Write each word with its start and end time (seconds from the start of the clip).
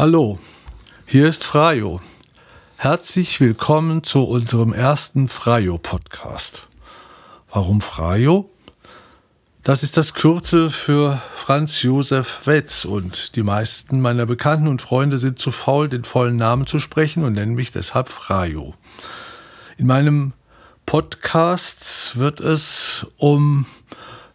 Hallo, 0.00 0.38
hier 1.04 1.28
ist 1.28 1.44
Frajo. 1.44 2.00
Herzlich 2.78 3.38
willkommen 3.38 4.02
zu 4.02 4.24
unserem 4.24 4.72
ersten 4.72 5.28
Frajo-Podcast. 5.28 6.68
Warum 7.52 7.82
Frajo? 7.82 8.48
Das 9.62 9.82
ist 9.82 9.98
das 9.98 10.14
Kürzel 10.14 10.70
für 10.70 11.20
Franz 11.34 11.82
Josef 11.82 12.46
Wetz 12.46 12.86
und 12.86 13.36
die 13.36 13.42
meisten 13.42 14.00
meiner 14.00 14.24
Bekannten 14.24 14.68
und 14.68 14.80
Freunde 14.80 15.18
sind 15.18 15.38
zu 15.38 15.50
faul, 15.50 15.90
den 15.90 16.04
vollen 16.04 16.36
Namen 16.36 16.64
zu 16.64 16.80
sprechen 16.80 17.22
und 17.22 17.34
nennen 17.34 17.54
mich 17.54 17.70
deshalb 17.70 18.08
Frajo. 18.08 18.72
In 19.76 19.86
meinem 19.86 20.32
Podcast 20.86 22.18
wird 22.18 22.40
es 22.40 23.06
um 23.18 23.66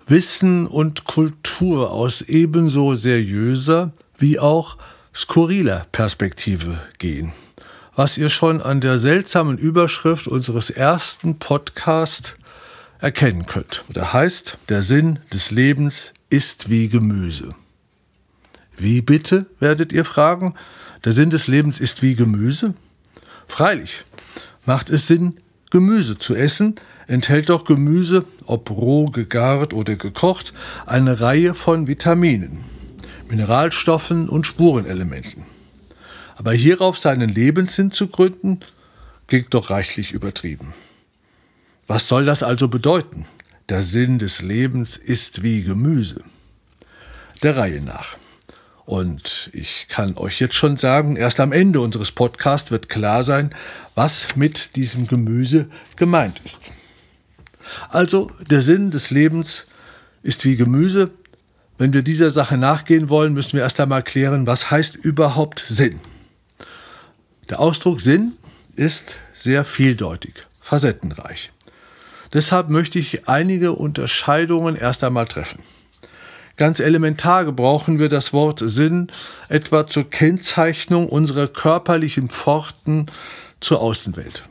Wissen 0.06 0.68
und 0.68 1.06
Kultur 1.06 1.90
aus 1.90 2.22
ebenso 2.22 2.94
seriöser 2.94 3.94
wie 4.20 4.38
auch 4.38 4.78
skurriler 5.16 5.86
Perspektive 5.92 6.80
gehen. 6.98 7.32
Was 7.96 8.18
ihr 8.18 8.30
schon 8.30 8.62
an 8.62 8.82
der 8.82 8.98
seltsamen 8.98 9.58
Überschrift 9.58 10.28
unseres 10.28 10.70
ersten 10.70 11.40
Podcasts 11.40 12.36
erkennen 13.00 13.46
könnt. 13.46 13.84
Der 13.90 14.14
heißt, 14.14 14.58
der 14.70 14.82
Sinn 14.82 15.20
des 15.32 15.52
Lebens 15.52 16.14
ist 16.30 16.70
wie 16.70 16.90
Gemüse. 16.90 17.56
Wie 18.78 19.02
bitte, 19.02 19.46
werdet 19.60 19.94
ihr 19.94 20.06
fragen? 20.06 20.56
Der 21.04 21.14
Sinn 21.14 21.30
des 21.30 21.48
Lebens 21.48 21.80
ist 21.80 22.02
wie 22.02 22.16
Gemüse? 22.16 22.74
Freilich, 23.48 24.04
macht 24.66 24.90
es 24.90 25.08
Sinn, 25.08 25.38
Gemüse 25.70 26.18
zu 26.18 26.36
essen, 26.36 26.76
enthält 27.08 27.50
doch 27.50 27.64
Gemüse, 27.64 28.26
ob 28.46 28.70
roh, 28.72 29.06
gegart 29.06 29.74
oder 29.74 29.96
gekocht, 29.96 30.54
eine 30.86 31.22
Reihe 31.22 31.54
von 31.54 31.88
Vitaminen. 31.88 32.75
Mineralstoffen 33.28 34.30
und 34.30 34.48
Spurenelementen. 34.48 35.44
Aber 36.36 36.54
hierauf 36.54 36.98
seinen 36.98 37.30
Lebenssinn 37.30 37.92
zu 37.92 38.08
gründen, 38.08 38.60
klingt 39.28 39.54
doch 39.54 39.70
reichlich 39.70 40.12
übertrieben. 40.12 40.74
Was 41.88 42.08
soll 42.08 42.26
das 42.26 42.44
also 42.44 42.68
bedeuten? 42.68 43.26
Der 43.70 43.82
Sinn 43.82 44.20
des 44.20 44.42
Lebens 44.42 44.98
ist 44.98 45.44
wie 45.44 45.64
Gemüse. 45.64 46.24
Der 47.42 47.58
Reihe 47.58 47.82
nach. 47.82 48.18
Und 48.86 49.50
ich 49.54 49.88
kann 49.90 50.16
euch 50.18 50.40
jetzt 50.40 50.54
schon 50.54 50.78
sagen, 50.78 51.16
erst 51.16 51.40
am 51.40 51.52
Ende 51.52 51.80
unseres 51.80 52.12
Podcasts 52.12 52.70
wird 52.70 52.90
klar 52.90 53.24
sein, 53.24 53.56
was 53.96 54.36
mit 54.36 54.76
diesem 54.76 55.08
Gemüse 55.08 55.68
gemeint 55.96 56.42
ist. 56.46 56.72
Also 57.90 58.30
der 58.50 58.62
Sinn 58.62 58.92
des 58.92 59.10
Lebens 59.10 59.66
ist 60.22 60.46
wie 60.46 60.56
Gemüse, 60.56 61.10
wenn 61.78 61.94
wir 61.94 62.02
dieser 62.02 62.32
Sache 62.32 62.58
nachgehen 62.58 63.10
wollen, 63.10 63.34
müssen 63.34 63.54
wir 63.54 63.62
erst 63.62 63.80
einmal 63.80 64.04
klären, 64.04 64.48
was 64.48 64.72
heißt 64.72 64.96
überhaupt 64.96 65.60
Sinn. 65.60 66.00
Der 67.50 67.60
Ausdruck 67.60 68.02
Sinn 68.02 68.34
ist 68.76 69.20
sehr 69.34 69.66
vieldeutig, 69.66 70.34
facettenreich. 70.62 71.52
Deshalb 72.34 72.70
möchte 72.70 73.00
ich 73.00 73.28
einige 73.28 73.74
Unterscheidungen 73.74 74.76
erst 74.76 75.04
einmal 75.04 75.28
treffen. 75.28 75.60
Ganz 76.58 76.80
elementar 76.80 77.44
gebrauchen 77.44 78.00
wir 78.00 78.08
das 78.08 78.32
Wort 78.32 78.60
Sinn 78.64 79.08
etwa 79.50 79.88
zur 79.88 80.10
Kennzeichnung 80.10 81.10
unserer 81.10 81.48
körperlichen 81.48 82.30
Pforten 82.30 83.08
zur 83.60 83.82
Außenwelt. 83.82 84.44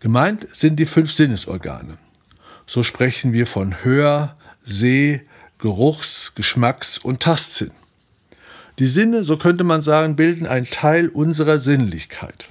Gemeint 0.00 0.48
sind 0.52 0.76
die 0.80 0.86
fünf 0.86 1.12
Sinnesorgane. 1.12 1.98
So 2.66 2.82
sprechen 2.82 3.32
wir 3.32 3.46
von 3.46 3.84
Hör, 3.84 4.36
Seh, 4.64 5.20
Geruchs-, 5.60 6.32
Geschmacks- 6.34 6.98
und 6.98 7.20
Tastsinn. 7.20 7.72
Die 8.78 8.86
Sinne, 8.86 9.24
so 9.24 9.36
könnte 9.36 9.64
man 9.64 9.82
sagen, 9.82 10.16
bilden 10.16 10.46
einen 10.46 10.70
Teil 10.70 11.08
unserer 11.08 11.58
Sinnlichkeit. 11.58 12.48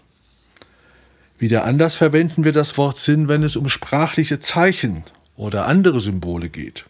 Wieder 1.39 1.63
anders 1.63 1.95
verwenden 1.95 2.43
wir 2.43 2.51
das 2.51 2.77
Wort 2.77 2.97
Sinn, 2.97 3.27
wenn 3.27 3.43
es 3.43 3.55
um 3.55 3.69
sprachliche 3.69 4.39
Zeichen 4.39 5.03
oder 5.37 5.65
andere 5.65 6.01
Symbole 6.01 6.49
geht. 6.49 6.85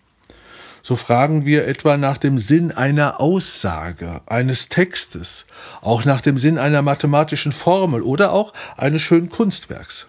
So 0.82 0.96
fragen 0.96 1.46
wir 1.46 1.68
etwa 1.68 1.98
nach 1.98 2.18
dem 2.18 2.40
Sinn 2.40 2.72
einer 2.72 3.20
Aussage, 3.20 4.22
eines 4.26 4.70
Textes, 4.70 5.46
auch 5.82 6.04
nach 6.04 6.22
dem 6.22 6.38
Sinn 6.38 6.58
einer 6.58 6.82
mathematischen 6.82 7.52
Formel 7.52 8.02
oder 8.02 8.32
auch 8.32 8.54
eines 8.76 9.02
schönen 9.02 9.30
Kunstwerks. 9.30 10.08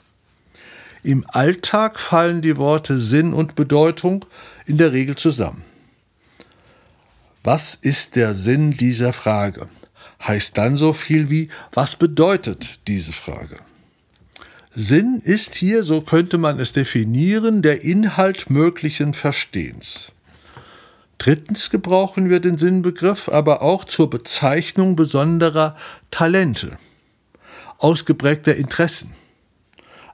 Im 1.02 1.24
Alltag 1.28 2.00
fallen 2.00 2.40
die 2.40 2.56
Worte 2.56 2.98
Sinn 2.98 3.32
und 3.32 3.54
Bedeutung 3.54 4.24
in 4.66 4.78
der 4.78 4.92
Regel 4.92 5.16
zusammen. 5.16 5.64
Was 7.42 7.74
ist 7.74 8.16
der 8.16 8.34
Sinn 8.34 8.76
dieser 8.76 9.14
Frage? 9.14 9.66
Heißt 10.26 10.58
dann 10.58 10.76
so 10.76 10.92
viel 10.92 11.30
wie, 11.30 11.48
was 11.72 11.96
bedeutet 11.96 12.86
diese 12.86 13.14
Frage? 13.14 13.58
Sinn 14.74 15.22
ist 15.24 15.54
hier, 15.54 15.82
so 15.82 16.02
könnte 16.02 16.36
man 16.36 16.60
es 16.60 16.74
definieren, 16.74 17.62
der 17.62 17.82
Inhalt 17.82 18.50
möglichen 18.50 19.14
Verstehens. 19.14 20.12
Drittens 21.16 21.70
gebrauchen 21.70 22.28
wir 22.28 22.40
den 22.40 22.58
Sinnbegriff 22.58 23.30
aber 23.30 23.62
auch 23.62 23.84
zur 23.84 24.10
Bezeichnung 24.10 24.94
besonderer 24.94 25.76
Talente, 26.10 26.78
ausgeprägter 27.78 28.54
Interessen, 28.54 29.12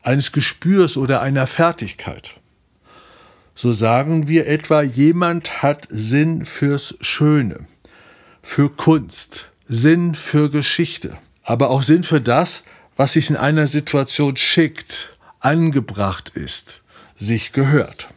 eines 0.03 0.31
Gespürs 0.31 0.97
oder 0.97 1.23
einer 1.23 1.49
Fertigkeit 1.49 2.41
so 3.57 3.73
sagen 3.73 4.29
wir 4.29 4.47
etwa, 4.47 4.83
jemand 4.83 5.63
hat 5.63 5.89
Sinn 5.91 6.45
fürs 6.45 6.95
Schöne, 7.01 7.67
für 8.43 8.71
Kunst, 8.71 9.49
Sinn 9.67 10.15
für 10.15 10.51
Geschichte, 10.51 11.19
aber 11.43 11.71
auch 11.71 11.83
Sinn 11.83 12.05
für 12.05 12.21
das, 12.21 12.63
was 12.97 13.15
sich 13.15 13.31
in 13.31 13.37
einer 13.37 13.67
Situation 13.67 14.37
schickt, 14.37 15.17
angebracht 15.41 16.33
ist, 16.35 16.83
sich 17.17 17.53
gehört. 17.53 18.09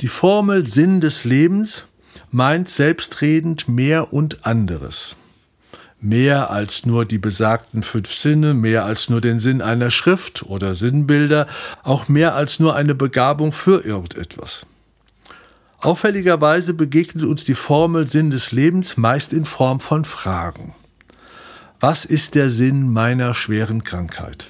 Die 0.00 0.08
Formel 0.08 0.66
Sinn 0.66 1.00
des 1.00 1.24
Lebens 1.24 1.84
meint 2.30 2.68
selbstredend 2.70 3.68
mehr 3.68 4.12
und 4.12 4.46
anderes 4.46 5.16
mehr 6.00 6.50
als 6.50 6.86
nur 6.86 7.04
die 7.04 7.18
besagten 7.18 7.82
fünf 7.82 8.12
Sinne, 8.12 8.54
mehr 8.54 8.84
als 8.84 9.08
nur 9.08 9.20
den 9.20 9.38
Sinn 9.38 9.62
einer 9.62 9.90
Schrift 9.90 10.44
oder 10.44 10.74
Sinnbilder, 10.74 11.46
auch 11.82 12.08
mehr 12.08 12.34
als 12.34 12.60
nur 12.60 12.74
eine 12.76 12.94
Begabung 12.94 13.52
für 13.52 13.84
irgendetwas. 13.84 14.62
Auffälligerweise 15.78 16.74
begegnet 16.74 17.24
uns 17.24 17.44
die 17.44 17.54
Formel 17.54 18.08
Sinn 18.08 18.30
des 18.30 18.52
Lebens 18.52 18.96
meist 18.96 19.32
in 19.32 19.44
Form 19.44 19.80
von 19.80 20.04
Fragen. 20.04 20.74
Was 21.80 22.04
ist 22.04 22.34
der 22.34 22.50
Sinn 22.50 22.90
meiner 22.90 23.34
schweren 23.34 23.84
Krankheit? 23.84 24.46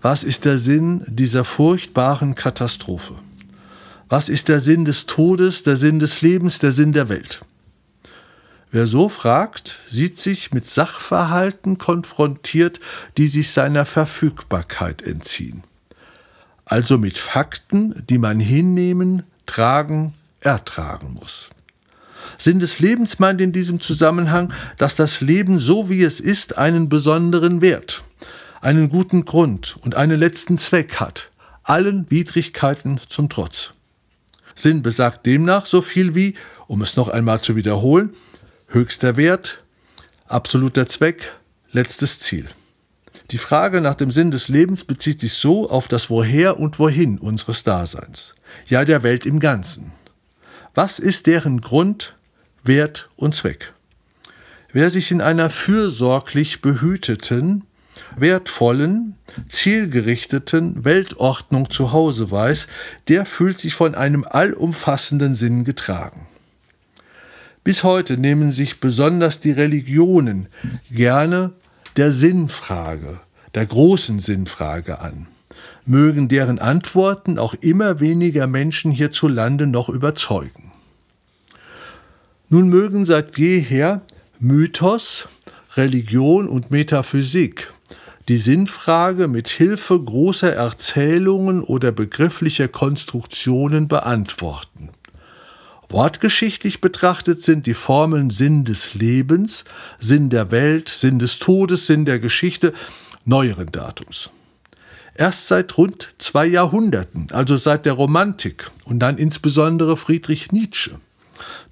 Was 0.00 0.24
ist 0.24 0.44
der 0.44 0.58
Sinn 0.58 1.04
dieser 1.06 1.44
furchtbaren 1.44 2.34
Katastrophe? 2.34 3.14
Was 4.08 4.28
ist 4.30 4.48
der 4.48 4.60
Sinn 4.60 4.84
des 4.86 5.04
Todes, 5.06 5.64
der 5.64 5.76
Sinn 5.76 5.98
des 5.98 6.22
Lebens, 6.22 6.58
der 6.58 6.72
Sinn 6.72 6.92
der 6.92 7.08
Welt? 7.10 7.42
Wer 8.70 8.86
so 8.86 9.08
fragt, 9.08 9.78
sieht 9.88 10.18
sich 10.18 10.52
mit 10.52 10.66
Sachverhalten 10.66 11.78
konfrontiert, 11.78 12.80
die 13.16 13.26
sich 13.26 13.50
seiner 13.50 13.86
Verfügbarkeit 13.86 15.00
entziehen. 15.00 15.62
Also 16.66 16.98
mit 16.98 17.16
Fakten, 17.16 18.04
die 18.10 18.18
man 18.18 18.40
hinnehmen, 18.40 19.22
tragen, 19.46 20.12
ertragen 20.40 21.14
muss. 21.14 21.48
Sinn 22.36 22.60
des 22.60 22.78
Lebens 22.78 23.18
meint 23.18 23.40
in 23.40 23.52
diesem 23.52 23.80
Zusammenhang, 23.80 24.52
dass 24.76 24.96
das 24.96 25.22
Leben 25.22 25.58
so 25.58 25.88
wie 25.88 26.02
es 26.02 26.20
ist 26.20 26.58
einen 26.58 26.90
besonderen 26.90 27.62
Wert, 27.62 28.04
einen 28.60 28.90
guten 28.90 29.24
Grund 29.24 29.76
und 29.80 29.94
einen 29.94 30.18
letzten 30.18 30.58
Zweck 30.58 30.96
hat, 30.96 31.30
allen 31.62 32.10
Widrigkeiten 32.10 33.00
zum 33.08 33.30
Trotz. 33.30 33.72
Sinn 34.54 34.82
besagt 34.82 35.24
demnach 35.24 35.64
so 35.64 35.80
viel 35.80 36.14
wie, 36.14 36.34
um 36.66 36.82
es 36.82 36.96
noch 36.96 37.08
einmal 37.08 37.40
zu 37.40 37.56
wiederholen, 37.56 38.10
Höchster 38.70 39.16
Wert, 39.16 39.64
absoluter 40.26 40.86
Zweck, 40.86 41.32
letztes 41.72 42.20
Ziel. 42.20 42.46
Die 43.30 43.38
Frage 43.38 43.80
nach 43.80 43.94
dem 43.94 44.10
Sinn 44.10 44.30
des 44.30 44.48
Lebens 44.48 44.84
bezieht 44.84 45.20
sich 45.20 45.32
so 45.32 45.70
auf 45.70 45.88
das 45.88 46.10
Woher 46.10 46.60
und 46.60 46.78
Wohin 46.78 47.16
unseres 47.16 47.64
Daseins, 47.64 48.34
ja 48.66 48.84
der 48.84 49.02
Welt 49.02 49.24
im 49.24 49.40
Ganzen. 49.40 49.92
Was 50.74 50.98
ist 50.98 51.26
deren 51.26 51.62
Grund, 51.62 52.14
Wert 52.62 53.08
und 53.16 53.34
Zweck? 53.34 53.72
Wer 54.70 54.90
sich 54.90 55.10
in 55.12 55.22
einer 55.22 55.48
fürsorglich 55.48 56.60
behüteten, 56.60 57.64
wertvollen, 58.18 59.16
zielgerichteten 59.48 60.84
Weltordnung 60.84 61.70
zu 61.70 61.92
Hause 61.92 62.30
weiß, 62.30 62.66
der 63.08 63.24
fühlt 63.24 63.58
sich 63.58 63.72
von 63.72 63.94
einem 63.94 64.24
allumfassenden 64.28 65.34
Sinn 65.34 65.64
getragen. 65.64 66.26
Bis 67.68 67.84
heute 67.84 68.16
nehmen 68.16 68.50
sich 68.50 68.80
besonders 68.80 69.40
die 69.40 69.50
Religionen 69.50 70.48
gerne 70.90 71.52
der 71.98 72.10
Sinnfrage, 72.10 73.20
der 73.54 73.66
großen 73.66 74.20
Sinnfrage 74.20 75.00
an, 75.02 75.26
mögen 75.84 76.28
deren 76.28 76.60
Antworten 76.60 77.38
auch 77.38 77.52
immer 77.52 78.00
weniger 78.00 78.46
Menschen 78.46 78.90
hierzulande 78.90 79.66
noch 79.66 79.90
überzeugen. 79.90 80.72
Nun 82.48 82.70
mögen 82.70 83.04
seit 83.04 83.36
jeher 83.36 84.00
Mythos, 84.38 85.28
Religion 85.76 86.48
und 86.48 86.70
Metaphysik 86.70 87.70
die 88.28 88.38
Sinnfrage 88.38 89.28
mit 89.28 89.48
Hilfe 89.50 90.02
großer 90.02 90.54
Erzählungen 90.54 91.62
oder 91.62 91.92
begrifflicher 91.92 92.68
Konstruktionen 92.68 93.88
beantworten. 93.88 94.88
Wortgeschichtlich 95.90 96.82
betrachtet 96.82 97.42
sind 97.42 97.66
die 97.66 97.74
Formeln 97.74 98.28
Sinn 98.28 98.64
des 98.64 98.94
Lebens, 98.94 99.64
Sinn 99.98 100.28
der 100.28 100.50
Welt, 100.50 100.88
Sinn 100.90 101.18
des 101.18 101.38
Todes, 101.38 101.86
Sinn 101.86 102.04
der 102.04 102.18
Geschichte 102.18 102.74
neueren 103.24 103.72
Datums. 103.72 104.30
Erst 105.14 105.48
seit 105.48 105.76
rund 105.78 106.10
zwei 106.18 106.46
Jahrhunderten, 106.46 107.28
also 107.32 107.56
seit 107.56 107.86
der 107.86 107.94
Romantik 107.94 108.70
und 108.84 109.00
dann 109.00 109.18
insbesondere 109.18 109.96
Friedrich 109.96 110.52
Nietzsche, 110.52 111.00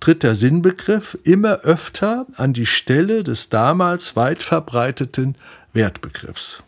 tritt 0.01 0.23
der 0.23 0.35
Sinnbegriff 0.35 1.19
immer 1.23 1.61
öfter 1.61 2.27
an 2.37 2.53
die 2.53 2.67
Stelle 2.67 3.23
des 3.23 3.51
damals 3.51 4.17
weit 4.17 4.43
verbreiteten 4.43 5.37
Wertbegriffs. 5.75 6.63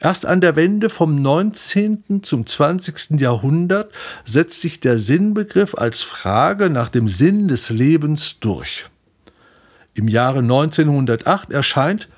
Erst 0.00 0.26
an 0.26 0.40
der 0.40 0.56
Wende 0.56 0.90
vom 0.90 1.20
19. 1.20 2.22
zum 2.22 2.46
20. 2.46 3.20
Jahrhundert 3.20 3.92
setzt 4.24 4.60
sich 4.60 4.80
der 4.80 4.98
Sinnbegriff 4.98 5.74
als 5.74 6.02
Frage 6.02 6.70
nach 6.70 6.88
dem 6.88 7.08
Sinn 7.08 7.48
des 7.48 7.70
Lebens 7.70 8.38
durch. 8.40 8.86
Im 9.94 10.08
Jahre 10.08 10.40
1908 10.40 11.52
erscheint 11.52 12.08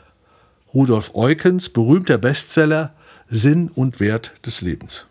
Rudolf 0.75 1.14
Eukens 1.14 1.69
berühmter 1.69 2.19
Bestseller 2.19 2.94
Sinn 3.30 3.69
und 3.69 4.00
Wert 4.00 4.32
des 4.44 4.60
Lebens. 4.60 5.06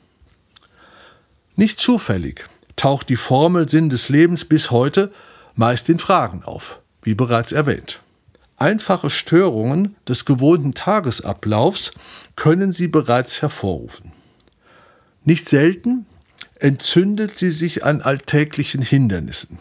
Nicht 1.55 1.79
zufällig 1.79 2.45
taucht 2.75 3.09
die 3.09 3.15
Formel 3.15 3.69
Sinn 3.69 3.89
des 3.89 4.09
Lebens 4.09 4.45
bis 4.45 4.69
heute 4.69 5.11
meist 5.55 5.89
in 5.89 5.99
Fragen 5.99 6.43
auf, 6.43 6.81
wie 7.01 7.15
bereits 7.15 7.51
erwähnt. 7.51 8.01
Einfache 8.57 9.12
Störungen 9.12 9.95
des 10.07 10.25
gewohnten 10.25 10.74
Tagesablaufs 10.74 11.92
können 12.36 12.71
sie 12.71 12.88
bereits 12.88 13.44
hervorrufen. 13.44 14.12
Nicht 15.24 15.48
selten 15.48 16.07
entzündet 16.56 17.38
sie 17.38 17.51
sich 17.51 17.86
an 17.86 18.01
alltäglichen 18.01 18.81
Hindernissen. 18.81 19.59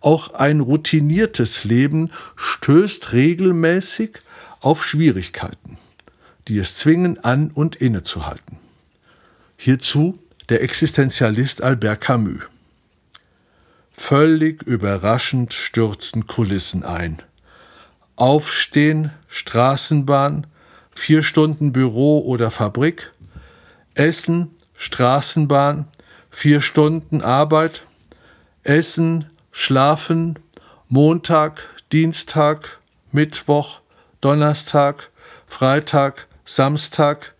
Auch 0.00 0.34
ein 0.34 0.60
routiniertes 0.60 1.64
Leben 1.64 2.10
stößt 2.36 3.12
regelmäßig 3.12 4.18
auf 4.60 4.84
Schwierigkeiten, 4.84 5.78
die 6.48 6.58
es 6.58 6.74
zwingen, 6.76 7.18
an 7.24 7.50
und 7.50 7.76
innezuhalten. 7.76 8.58
Hierzu 9.56 10.18
der 10.50 10.62
Existenzialist 10.62 11.62
Albert 11.62 12.02
Camus. 12.02 12.42
Völlig 13.92 14.62
überraschend 14.62 15.54
stürzen 15.54 16.26
Kulissen 16.26 16.84
ein. 16.84 17.22
Aufstehen, 18.20 19.12
Straßenbahn, 19.28 20.46
vier 20.90 21.22
Stunden 21.22 21.72
Büro 21.72 22.18
oder 22.18 22.50
Fabrik, 22.50 23.12
Essen, 23.94 24.50
Straßenbahn, 24.74 25.88
vier 26.28 26.60
Stunden 26.60 27.22
Arbeit, 27.22 27.86
Essen, 28.62 29.30
Schlafen, 29.52 30.38
Montag, 30.86 31.66
Dienstag, 31.92 32.80
Mittwoch, 33.10 33.80
Donnerstag, 34.20 35.08
Freitag, 35.46 36.26
Samstag, 36.44 37.34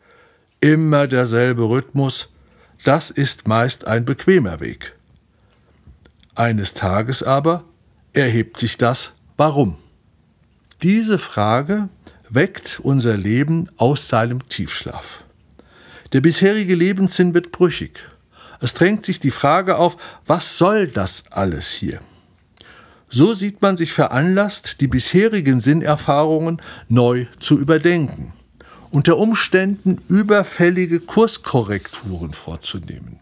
immer 0.60 1.06
derselbe 1.06 1.64
Rhythmus, 1.64 2.30
das 2.84 3.10
ist 3.10 3.46
meist 3.46 3.86
ein 3.86 4.06
bequemer 4.06 4.60
Weg. 4.60 4.96
Eines 6.34 6.72
Tages 6.72 7.22
aber 7.22 7.64
erhebt 8.14 8.58
sich 8.58 8.78
das 8.78 9.12
Warum. 9.36 9.76
Diese 10.82 11.18
Frage 11.18 11.90
weckt 12.30 12.80
unser 12.82 13.14
Leben 13.14 13.68
aus 13.76 14.08
seinem 14.08 14.48
Tiefschlaf. 14.48 15.24
Der 16.14 16.22
bisherige 16.22 16.74
Lebenssinn 16.74 17.34
wird 17.34 17.52
brüchig. 17.52 18.00
Es 18.60 18.72
drängt 18.72 19.04
sich 19.04 19.20
die 19.20 19.30
Frage 19.30 19.76
auf, 19.76 19.98
was 20.26 20.56
soll 20.56 20.88
das 20.88 21.24
alles 21.30 21.68
hier? 21.68 22.00
So 23.10 23.34
sieht 23.34 23.60
man 23.60 23.76
sich 23.76 23.92
veranlasst, 23.92 24.80
die 24.80 24.86
bisherigen 24.86 25.60
Sinnerfahrungen 25.60 26.62
neu 26.88 27.26
zu 27.38 27.58
überdenken, 27.58 28.32
unter 28.90 29.18
Umständen 29.18 30.02
überfällige 30.08 31.00
Kurskorrekturen 31.00 32.32
vorzunehmen. 32.32 33.20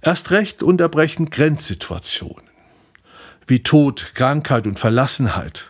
Erst 0.00 0.30
recht 0.30 0.62
unterbrechen 0.62 1.28
Grenzsituationen 1.28 2.53
wie 3.46 3.62
Tod, 3.62 4.12
Krankheit 4.14 4.66
und 4.66 4.78
Verlassenheit 4.78 5.66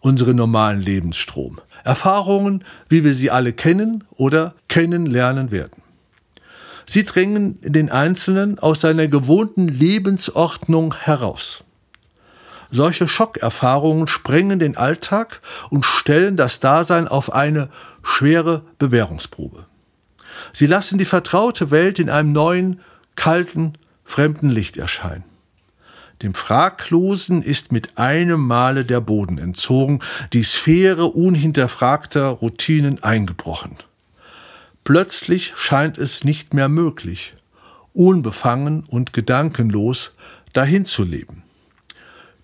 unseren 0.00 0.36
normalen 0.36 0.80
Lebensstrom. 0.80 1.60
Erfahrungen, 1.84 2.64
wie 2.88 3.04
wir 3.04 3.14
sie 3.14 3.30
alle 3.30 3.52
kennen 3.52 4.04
oder 4.16 4.54
kennenlernen 4.68 5.50
werden. 5.50 5.82
Sie 6.86 7.04
drängen 7.04 7.58
den 7.62 7.90
Einzelnen 7.90 8.58
aus 8.58 8.80
seiner 8.80 9.08
gewohnten 9.08 9.68
Lebensordnung 9.68 10.94
heraus. 10.94 11.64
Solche 12.70 13.08
Schockerfahrungen 13.08 14.08
sprengen 14.08 14.58
den 14.58 14.76
Alltag 14.76 15.40
und 15.70 15.86
stellen 15.86 16.36
das 16.36 16.60
Dasein 16.60 17.08
auf 17.08 17.32
eine 17.32 17.70
schwere 18.02 18.62
Bewährungsprobe. 18.78 19.66
Sie 20.52 20.66
lassen 20.66 20.98
die 20.98 21.04
vertraute 21.04 21.70
Welt 21.70 21.98
in 21.98 22.10
einem 22.10 22.32
neuen, 22.32 22.80
kalten, 23.16 23.74
fremden 24.04 24.50
Licht 24.50 24.76
erscheinen. 24.76 25.24
Dem 26.22 26.34
Fraglosen 26.34 27.42
ist 27.42 27.70
mit 27.70 27.96
einem 27.96 28.40
Male 28.40 28.84
der 28.84 29.00
Boden 29.00 29.38
entzogen, 29.38 30.00
die 30.32 30.42
Sphäre 30.42 31.06
unhinterfragter 31.06 32.26
Routinen 32.26 33.02
eingebrochen. 33.02 33.76
Plötzlich 34.82 35.52
scheint 35.56 35.96
es 35.98 36.24
nicht 36.24 36.54
mehr 36.54 36.68
möglich, 36.68 37.34
unbefangen 37.92 38.84
und 38.84 39.12
gedankenlos 39.12 40.12
dahin 40.52 40.84
zu 40.84 41.04
leben. 41.04 41.42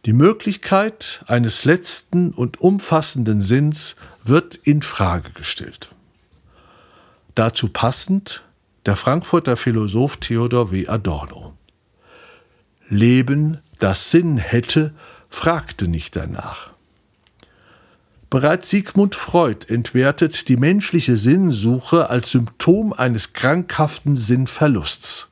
Die 0.04 0.12
Möglichkeit 0.12 1.24
eines 1.26 1.64
letzten 1.64 2.30
und 2.30 2.60
umfassenden 2.60 3.40
Sinns 3.40 3.96
wird 4.22 4.54
in 4.54 4.82
Frage 4.82 5.30
gestellt. 5.30 5.88
Dazu 7.34 7.68
passend 7.68 8.44
der 8.86 8.96
Frankfurter 8.96 9.56
Philosoph 9.56 10.18
Theodor 10.18 10.70
W. 10.70 10.86
Adorno. 10.86 11.53
Leben 12.94 13.58
das 13.80 14.10
Sinn 14.10 14.38
hätte, 14.38 14.94
fragte 15.28 15.88
nicht 15.88 16.16
danach. 16.16 16.70
Bereits 18.30 18.70
Sigmund 18.70 19.14
Freud 19.14 19.66
entwertet 19.68 20.48
die 20.48 20.56
menschliche 20.56 21.16
Sinnsuche 21.16 22.10
als 22.10 22.30
Symptom 22.30 22.92
eines 22.92 23.32
krankhaften 23.32 24.16
Sinnverlusts. 24.16 25.28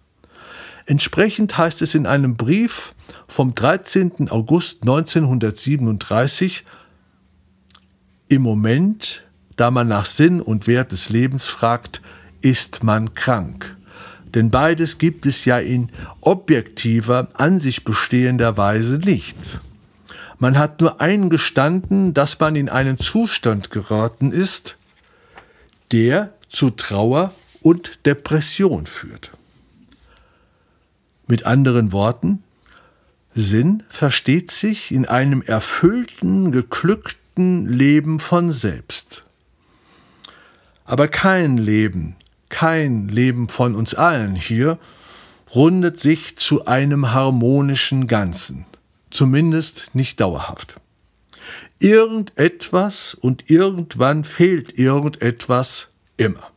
Entsprechend 0.86 1.56
heißt 1.56 1.82
es 1.82 1.94
in 1.94 2.06
einem 2.06 2.36
Brief 2.36 2.94
vom 3.26 3.54
13. 3.54 4.30
August 4.30 4.82
1937, 4.82 6.64
im 8.28 8.42
Moment, 8.42 9.24
da 9.56 9.70
man 9.70 9.88
nach 9.88 10.06
Sinn 10.06 10.40
und 10.40 10.66
Wert 10.66 10.92
des 10.92 11.08
Lebens 11.08 11.46
fragt, 11.46 12.02
ist 12.40 12.82
man 12.82 13.14
krank 13.14 13.76
denn 14.34 14.50
beides 14.50 14.98
gibt 14.98 15.26
es 15.26 15.44
ja 15.44 15.58
in 15.58 15.90
objektiver, 16.20 17.28
an 17.34 17.60
sich 17.60 17.84
bestehender 17.84 18.56
Weise 18.56 18.98
nicht. 18.98 19.36
Man 20.38 20.58
hat 20.58 20.80
nur 20.80 21.00
eingestanden, 21.00 22.14
dass 22.14 22.40
man 22.40 22.56
in 22.56 22.68
einen 22.68 22.98
Zustand 22.98 23.70
geraten 23.70 24.32
ist, 24.32 24.76
der 25.92 26.32
zu 26.48 26.70
Trauer 26.70 27.32
und 27.60 28.04
Depression 28.06 28.86
führt. 28.86 29.30
Mit 31.26 31.46
anderen 31.46 31.92
Worten, 31.92 32.42
Sinn 33.34 33.84
versteht 33.88 34.50
sich 34.50 34.90
in 34.90 35.06
einem 35.06 35.42
erfüllten, 35.42 36.50
geglückten 36.52 37.66
Leben 37.66 38.18
von 38.18 38.52
selbst. 38.52 39.24
Aber 40.84 41.08
kein 41.08 41.56
Leben 41.56 42.16
kein 42.52 43.08
Leben 43.08 43.48
von 43.48 43.74
uns 43.74 43.94
allen 43.94 44.36
hier 44.36 44.78
rundet 45.54 45.98
sich 45.98 46.36
zu 46.36 46.66
einem 46.66 47.12
harmonischen 47.12 48.06
Ganzen, 48.06 48.66
zumindest 49.10 49.90
nicht 49.94 50.20
dauerhaft. 50.20 50.76
Irgendetwas 51.78 53.14
und 53.14 53.50
irgendwann 53.50 54.24
fehlt 54.24 54.78
irgendetwas 54.78 55.88
immer. 56.16 56.50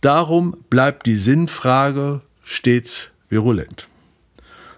Darum 0.00 0.56
bleibt 0.68 1.06
die 1.06 1.16
Sinnfrage 1.16 2.20
stets 2.44 3.10
virulent. 3.28 3.88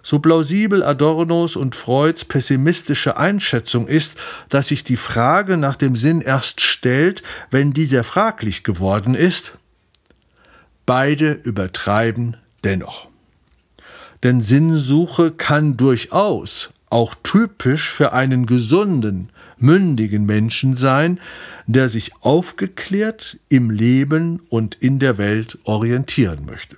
So 0.02 0.18
plausibel 0.18 0.82
Adornos 0.82 1.56
und 1.56 1.74
Freuds 1.74 2.24
pessimistische 2.24 3.16
Einschätzung 3.16 3.86
ist, 3.86 4.16
dass 4.48 4.68
sich 4.68 4.84
die 4.84 4.96
Frage 4.96 5.56
nach 5.56 5.76
dem 5.76 5.96
Sinn 5.96 6.20
erst 6.20 6.60
stellt, 6.60 7.22
wenn 7.50 7.72
dieser 7.72 8.04
fraglich 8.04 8.62
geworden 8.62 9.14
ist, 9.14 9.58
beide 10.86 11.32
übertreiben 11.32 12.36
dennoch. 12.64 13.08
Denn 14.22 14.40
Sinnsuche 14.40 15.30
kann 15.30 15.76
durchaus 15.76 16.70
auch 16.90 17.14
typisch 17.22 17.90
für 17.90 18.12
einen 18.12 18.46
gesunden, 18.46 19.30
mündigen 19.58 20.24
Menschen 20.24 20.76
sein, 20.76 21.20
der 21.66 21.88
sich 21.88 22.12
aufgeklärt 22.20 23.38
im 23.48 23.70
Leben 23.70 24.40
und 24.48 24.76
in 24.76 24.98
der 24.98 25.18
Welt 25.18 25.58
orientieren 25.64 26.46
möchte. 26.46 26.76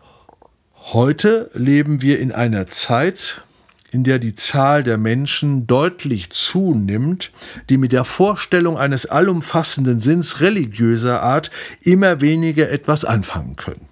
Heute 0.92 1.52
leben 1.54 2.02
wir 2.02 2.18
in 2.18 2.32
einer 2.32 2.66
Zeit, 2.66 3.44
in 3.92 4.02
der 4.02 4.18
die 4.18 4.34
Zahl 4.34 4.82
der 4.82 4.98
Menschen 4.98 5.68
deutlich 5.68 6.30
zunimmt, 6.30 7.30
die 7.68 7.78
mit 7.78 7.92
der 7.92 8.04
Vorstellung 8.04 8.76
eines 8.76 9.06
allumfassenden 9.06 10.00
Sinns 10.00 10.40
religiöser 10.40 11.22
Art 11.22 11.52
immer 11.80 12.20
weniger 12.20 12.70
etwas 12.70 13.04
anfangen 13.04 13.54
können. 13.54 13.88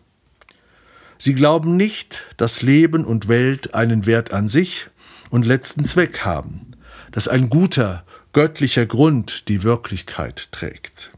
Sie 1.19 1.35
glauben 1.35 1.77
nicht, 1.77 2.27
dass 2.37 2.63
Leben 2.63 3.05
und 3.05 3.29
Welt 3.29 3.75
einen 3.75 4.05
Wert 4.05 4.33
an 4.33 4.49
sich 4.49 4.89
und 5.31 5.47
letzten 5.47 5.85
Zweck 5.85 6.25
haben, 6.25 6.73
dass 7.13 7.29
ein 7.29 7.49
guter, 7.49 8.05
göttlicher 8.33 8.87
Grund 8.87 9.49
die 9.49 9.63
Wirklichkeit 9.63 10.49
trägt. 10.51 11.13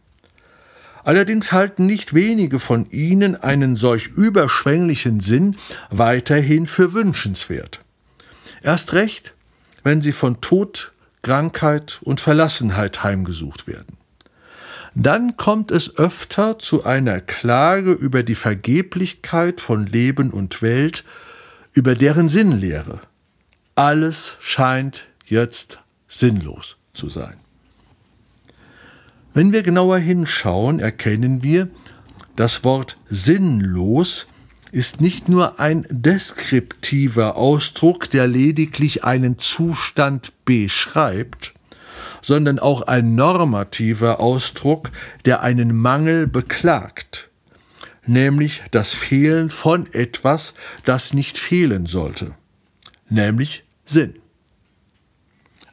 Allerdings 1.04 1.52
halten 1.52 1.86
nicht 1.86 2.14
wenige 2.14 2.58
von 2.58 2.88
ihnen 2.90 3.36
einen 3.36 3.76
solch 3.76 4.08
überschwänglichen 4.08 5.20
Sinn 5.20 5.56
weiterhin 5.90 6.66
für 6.66 6.92
wünschenswert. 6.92 7.80
Erst 8.62 8.92
recht, 8.92 9.34
wenn 9.82 10.02
sie 10.02 10.12
von 10.12 10.40
Tod, 10.40 10.92
Krankheit 11.22 12.00
und 12.02 12.20
Verlassenheit 12.20 13.02
heimgesucht 13.02 13.66
werden. 13.66 13.96
Dann 14.94 15.36
kommt 15.36 15.70
es 15.70 15.96
öfter 15.98 16.58
zu 16.58 16.84
einer 16.84 17.20
Klage 17.20 17.92
über 17.92 18.22
die 18.22 18.34
Vergeblichkeit 18.34 19.60
von 19.60 19.86
Leben 19.86 20.30
und 20.30 20.62
Welt, 20.62 21.04
über 21.72 21.94
deren 21.94 22.28
Sinnlehre. 22.28 23.00
Alles 23.76 24.36
scheint 24.40 25.06
jetzt 25.24 25.78
sinnlos 26.08 26.76
zu 26.92 27.08
sein. 27.08 27.34
Wenn 29.32 29.52
wir 29.52 29.62
genauer 29.62 29.98
hinschauen, 29.98 30.80
erkennen 30.80 31.42
wir, 31.42 31.68
das 32.34 32.64
Wort 32.64 32.96
sinnlos 33.08 34.26
ist 34.72 35.00
nicht 35.00 35.28
nur 35.28 35.60
ein 35.60 35.86
deskriptiver 35.90 37.36
Ausdruck, 37.36 38.10
der 38.10 38.26
lediglich 38.26 39.04
einen 39.04 39.38
Zustand 39.38 40.32
beschreibt, 40.44 41.54
sondern 42.22 42.58
auch 42.58 42.82
ein 42.82 43.14
normativer 43.14 44.20
Ausdruck, 44.20 44.90
der 45.24 45.42
einen 45.42 45.76
Mangel 45.76 46.26
beklagt, 46.26 47.30
nämlich 48.06 48.62
das 48.70 48.92
Fehlen 48.92 49.50
von 49.50 49.92
etwas, 49.92 50.54
das 50.84 51.14
nicht 51.14 51.38
fehlen 51.38 51.86
sollte, 51.86 52.34
nämlich 53.08 53.64
Sinn. 53.84 54.14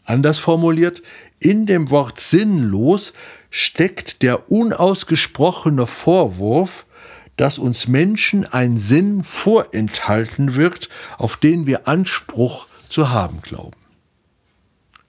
Anders 0.06 0.40
formuliert, 0.40 1.04
in 1.40 1.66
dem 1.66 1.92
Wort 1.92 2.20
sinnlos 2.20 3.14
steckt 3.50 4.22
der 4.22 4.52
unausgesprochene 4.52 5.88
Vorwurf, 5.88 6.86
dass 7.38 7.60
uns 7.60 7.88
Menschen 7.88 8.46
ein 8.46 8.78
Sinn 8.78 9.24
vorenthalten 9.24 10.56
wird, 10.56 10.90
auf 11.18 11.38
den 11.38 11.66
wir 11.66 11.88
Anspruch 11.88 12.68
zu 12.90 13.12
haben 13.12 13.42
glauben. 13.42 13.78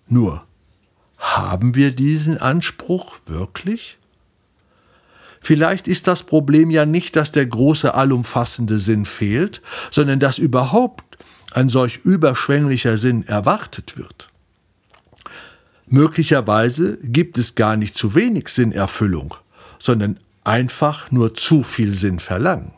Nur, 0.07 0.45
haben 1.17 1.75
wir 1.75 1.95
diesen 1.95 2.39
Anspruch 2.39 3.19
wirklich? 3.27 3.99
Vielleicht 5.41 5.89
ist 5.89 6.07
das 6.07 6.23
Problem 6.23 6.71
ja 6.71 6.85
nicht, 6.85 7.17
dass 7.17 7.33
der 7.33 7.47
große 7.47 7.95
allumfassende 7.95 8.79
Sinn 8.79 9.07
fehlt, 9.07 9.63
sondern 9.91 10.21
dass 10.21 10.39
überhaupt 10.39 11.19
ein 11.53 11.69
solch 11.69 11.99
überschwänglicher 11.99 12.97
Sinn 12.97 13.27
erwartet 13.27 13.97
wird. 13.97 14.29
Möglicherweise 15.91 16.99
gibt 17.03 17.39
es 17.39 17.55
gar 17.55 17.77
nicht 17.77 17.97
zu 17.97 18.15
wenig 18.15 18.49
Sinnerfüllung, 18.49 19.35
sondern 19.79 20.19
einfach 20.45 21.11
nur 21.11 21.35
zu 21.35 21.63
viel 21.63 21.95
Sinn 21.95 22.21
verlangen. 22.21 22.73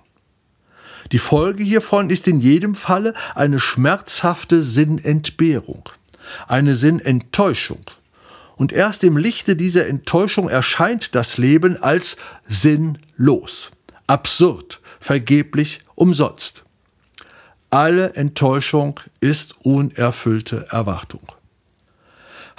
Die 1.11 1.19
Folge 1.19 1.64
hiervon 1.64 2.09
ist 2.09 2.29
in 2.29 2.38
jedem 2.38 2.76
Falle 2.76 3.14
eine 3.35 3.59
schmerzhafte 3.59 4.62
Sinnentbehrung, 4.62 5.88
eine 6.47 6.76
Sinnenttäuschung. 6.76 7.85
Und 8.55 8.73
erst 8.73 9.02
im 9.02 9.17
Lichte 9.17 9.57
dieser 9.57 9.87
Enttäuschung 9.87 10.49
erscheint 10.49 11.14
das 11.17 11.37
Leben 11.37 11.83
als 11.83 12.17
sinnlos, 12.47 13.73
absurd, 14.07 14.81
vergeblich, 15.00 15.81
umsonst. 15.97 16.64
Alle 17.71 18.14
Enttäuschung 18.14 19.00
ist 19.21 19.57
unerfüllte 19.64 20.67
Erwartung 20.71 21.23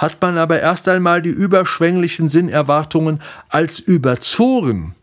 hat 0.01 0.19
man 0.19 0.39
aber 0.39 0.59
erst 0.59 0.89
einmal 0.89 1.21
die 1.21 1.29
überschwänglichen 1.29 2.27
Sinnerwartungen 2.27 3.21
als 3.49 3.77
überzogen 3.77 4.95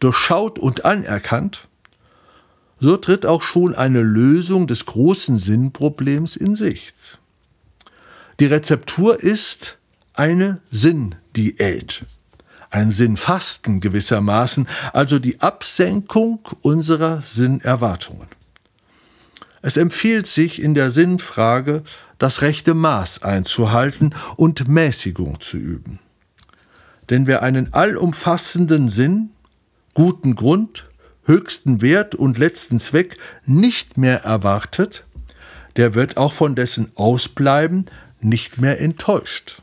durchschaut 0.00 0.58
und 0.58 0.86
anerkannt, 0.86 1.68
so 2.78 2.96
tritt 2.96 3.26
auch 3.26 3.42
schon 3.42 3.74
eine 3.74 4.00
Lösung 4.00 4.66
des 4.66 4.86
großen 4.86 5.36
Sinnproblems 5.36 6.34
in 6.36 6.54
Sicht. 6.54 7.18
Die 8.40 8.46
Rezeptur 8.46 9.22
ist 9.22 9.76
eine 10.14 10.62
Sinndiät, 10.70 12.06
ein 12.70 12.90
Sinnfasten 12.90 13.80
gewissermaßen, 13.80 14.66
also 14.94 15.18
die 15.18 15.40
Absenkung 15.42 16.40
unserer 16.62 17.22
Sinnerwartungen. 17.22 18.37
Es 19.62 19.76
empfiehlt 19.76 20.26
sich 20.26 20.62
in 20.62 20.74
der 20.74 20.90
Sinnfrage, 20.90 21.82
das 22.18 22.42
rechte 22.42 22.74
Maß 22.74 23.22
einzuhalten 23.22 24.14
und 24.36 24.68
Mäßigung 24.68 25.40
zu 25.40 25.56
üben. 25.56 25.98
Denn 27.10 27.26
wer 27.26 27.42
einen 27.42 27.72
allumfassenden 27.72 28.88
Sinn 28.88 29.30
guten 29.94 30.34
Grund, 30.34 30.90
höchsten 31.24 31.80
Wert 31.80 32.14
und 32.14 32.38
letzten 32.38 32.78
Zweck 32.78 33.18
nicht 33.44 33.98
mehr 33.98 34.22
erwartet, 34.24 35.04
der 35.76 35.94
wird 35.94 36.16
auch 36.16 36.32
von 36.32 36.54
dessen 36.54 36.92
Ausbleiben 36.94 37.86
nicht 38.20 38.58
mehr 38.58 38.80
enttäuscht. 38.80 39.62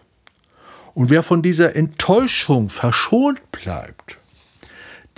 Und 0.94 1.10
wer 1.10 1.24
von 1.24 1.42
dieser 1.42 1.76
Enttäuschung 1.76 2.70
verschont 2.70 3.52
bleibt, 3.52 4.18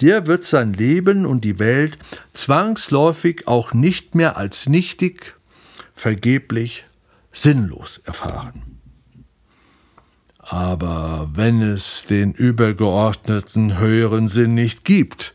der 0.02 0.28
wird 0.28 0.44
sein 0.44 0.74
Leben 0.74 1.26
und 1.26 1.42
die 1.42 1.60
Welt 1.60 1.98
zwangsläufig 2.34 3.48
auch 3.48 3.74
nicht 3.74 4.16
mehr 4.16 4.38
als 4.38 4.70
nichtig, 4.70 5.36
vergeblich, 5.96 6.86
sinnlos 7.32 8.02
erfahren. 8.04 8.80
Aber 10.40 11.30
wenn 11.34 11.62
es 11.62 12.06
den 12.06 12.34
übergeordneten 12.34 13.78
höheren 13.80 14.28
Sinn 14.28 14.54
nicht 14.54 14.86
gibt, 14.86 15.34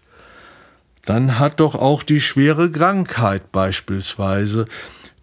dann 1.04 1.38
hat 1.38 1.60
doch 1.60 1.74
auch 1.74 2.02
die 2.02 2.20
schwere 2.20 2.70
Krankheit 2.70 3.52
beispielsweise, 3.52 4.66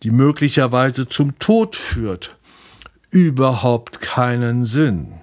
die 0.03 0.11
möglicherweise 0.11 1.07
zum 1.07 1.39
Tod 1.39 1.75
führt, 1.75 2.35
überhaupt 3.09 4.01
keinen 4.01 4.65
Sinn. 4.65 5.13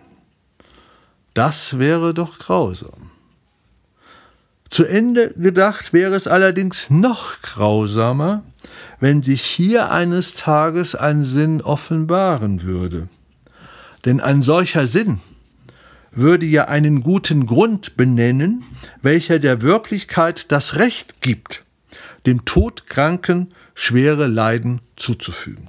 Das 1.35 1.79
wäre 1.79 2.15
doch 2.15 2.39
grausam. 2.39 3.06
Zu 4.71 4.85
Ende 4.85 5.33
gedacht 5.37 5.93
wäre 5.93 6.15
es 6.15 6.27
allerdings 6.27 6.91
noch 6.91 7.41
grausamer, 7.43 8.43
wenn 9.01 9.23
sich 9.23 9.43
hier 9.43 9.91
eines 9.91 10.35
Tages 10.35 10.95
ein 10.95 11.25
Sinn 11.25 11.61
offenbaren 11.61 12.63
würde. 12.63 13.09
Denn 14.05 14.21
ein 14.21 14.43
solcher 14.43 14.87
Sinn 14.87 15.21
würde 16.11 16.47
ja 16.47 16.67
einen 16.67 17.03
guten 17.03 17.47
Grund 17.47 17.97
benennen, 17.97 18.65
welcher 19.03 19.39
der 19.39 19.63
Wirklichkeit 19.63 20.51
das 20.51 20.77
Recht 20.77 21.21
gibt, 21.21 21.65
dem 22.25 22.45
Todkranken 22.45 23.53
schwere 23.75 24.27
Leiden 24.27 24.81
zuzufügen. 24.97 25.69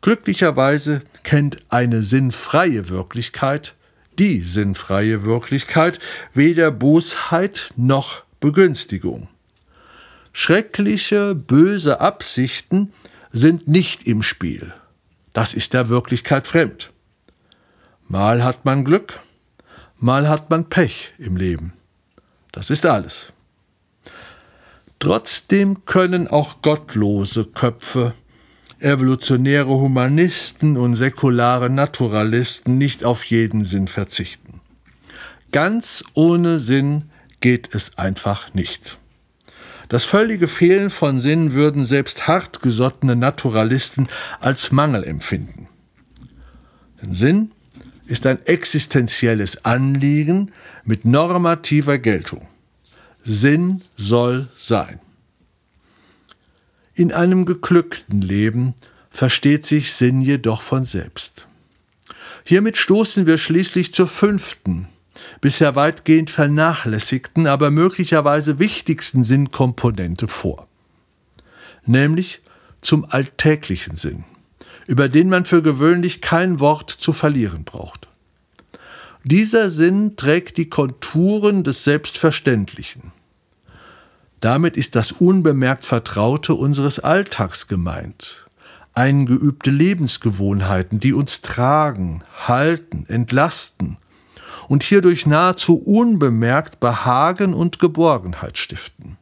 Glücklicherweise 0.00 1.02
kennt 1.24 1.58
eine 1.68 2.02
sinnfreie 2.02 2.88
Wirklichkeit, 2.88 3.74
die 4.18 4.40
sinnfreie 4.40 5.24
Wirklichkeit, 5.24 6.00
weder 6.34 6.70
Bosheit 6.70 7.72
noch 7.76 8.24
Begünstigung. 8.40 9.28
Schreckliche, 10.32 11.34
böse 11.34 12.00
Absichten 12.00 12.92
sind 13.32 13.68
nicht 13.68 14.06
im 14.06 14.22
Spiel. 14.22 14.72
Das 15.32 15.54
ist 15.54 15.74
der 15.74 15.88
Wirklichkeit 15.88 16.46
fremd. 16.46 16.92
Mal 18.08 18.44
hat 18.44 18.64
man 18.64 18.84
Glück, 18.84 19.20
mal 19.98 20.28
hat 20.28 20.50
man 20.50 20.68
Pech 20.68 21.12
im 21.18 21.36
Leben. 21.36 21.72
Das 22.52 22.70
ist 22.70 22.86
alles. 22.86 23.32
Trotzdem 24.98 25.84
können 25.84 26.28
auch 26.28 26.62
gottlose 26.62 27.44
Köpfe, 27.44 28.14
evolutionäre 28.80 29.68
Humanisten 29.68 30.76
und 30.76 30.94
säkulare 30.94 31.70
Naturalisten 31.70 32.78
nicht 32.78 33.04
auf 33.04 33.24
jeden 33.24 33.64
Sinn 33.64 33.88
verzichten. 33.88 34.60
Ganz 35.52 36.04
ohne 36.14 36.58
Sinn 36.58 37.10
geht 37.40 37.74
es 37.74 37.96
einfach 37.98 38.52
nicht. 38.54 38.98
Das 39.88 40.04
völlige 40.04 40.48
Fehlen 40.48 40.90
von 40.90 41.20
Sinn 41.20 41.52
würden 41.52 41.84
selbst 41.84 42.26
hartgesottene 42.26 43.14
Naturalisten 43.14 44.08
als 44.40 44.72
Mangel 44.72 45.04
empfinden. 45.04 45.68
Denn 47.00 47.12
Sinn 47.12 47.52
ist 48.06 48.26
ein 48.26 48.44
existenzielles 48.46 49.64
Anliegen 49.64 50.52
mit 50.84 51.04
normativer 51.04 51.98
Geltung. 51.98 52.46
Sinn 53.24 53.82
soll 53.96 54.48
sein. 54.56 55.00
In 56.98 57.12
einem 57.12 57.44
geglückten 57.44 58.22
Leben 58.22 58.72
versteht 59.10 59.66
sich 59.66 59.92
Sinn 59.92 60.22
jedoch 60.22 60.62
von 60.62 60.86
selbst. 60.86 61.46
Hiermit 62.42 62.78
stoßen 62.78 63.26
wir 63.26 63.36
schließlich 63.36 63.92
zur 63.92 64.08
fünften, 64.08 64.88
bisher 65.42 65.76
weitgehend 65.76 66.30
vernachlässigten, 66.30 67.46
aber 67.46 67.70
möglicherweise 67.70 68.58
wichtigsten 68.58 69.24
Sinnkomponente 69.24 70.26
vor, 70.26 70.68
nämlich 71.84 72.40
zum 72.80 73.04
alltäglichen 73.04 73.94
Sinn, 73.94 74.24
über 74.86 75.10
den 75.10 75.28
man 75.28 75.44
für 75.44 75.60
gewöhnlich 75.60 76.22
kein 76.22 76.60
Wort 76.60 76.88
zu 76.90 77.12
verlieren 77.12 77.64
braucht. 77.64 78.08
Dieser 79.22 79.68
Sinn 79.68 80.16
trägt 80.16 80.56
die 80.56 80.70
Konturen 80.70 81.62
des 81.62 81.84
Selbstverständlichen. 81.84 83.12
Damit 84.46 84.76
ist 84.76 84.94
das 84.94 85.10
unbemerkt 85.10 85.84
Vertraute 85.84 86.54
unseres 86.54 87.00
Alltags 87.00 87.66
gemeint, 87.66 88.46
eingeübte 88.94 89.72
Lebensgewohnheiten, 89.72 91.00
die 91.00 91.14
uns 91.14 91.42
tragen, 91.42 92.22
halten, 92.46 93.06
entlasten 93.08 93.96
und 94.68 94.84
hierdurch 94.84 95.26
nahezu 95.26 95.74
unbemerkt 95.82 96.78
Behagen 96.78 97.54
und 97.54 97.80
Geborgenheit 97.80 98.56
stiften. 98.56 99.16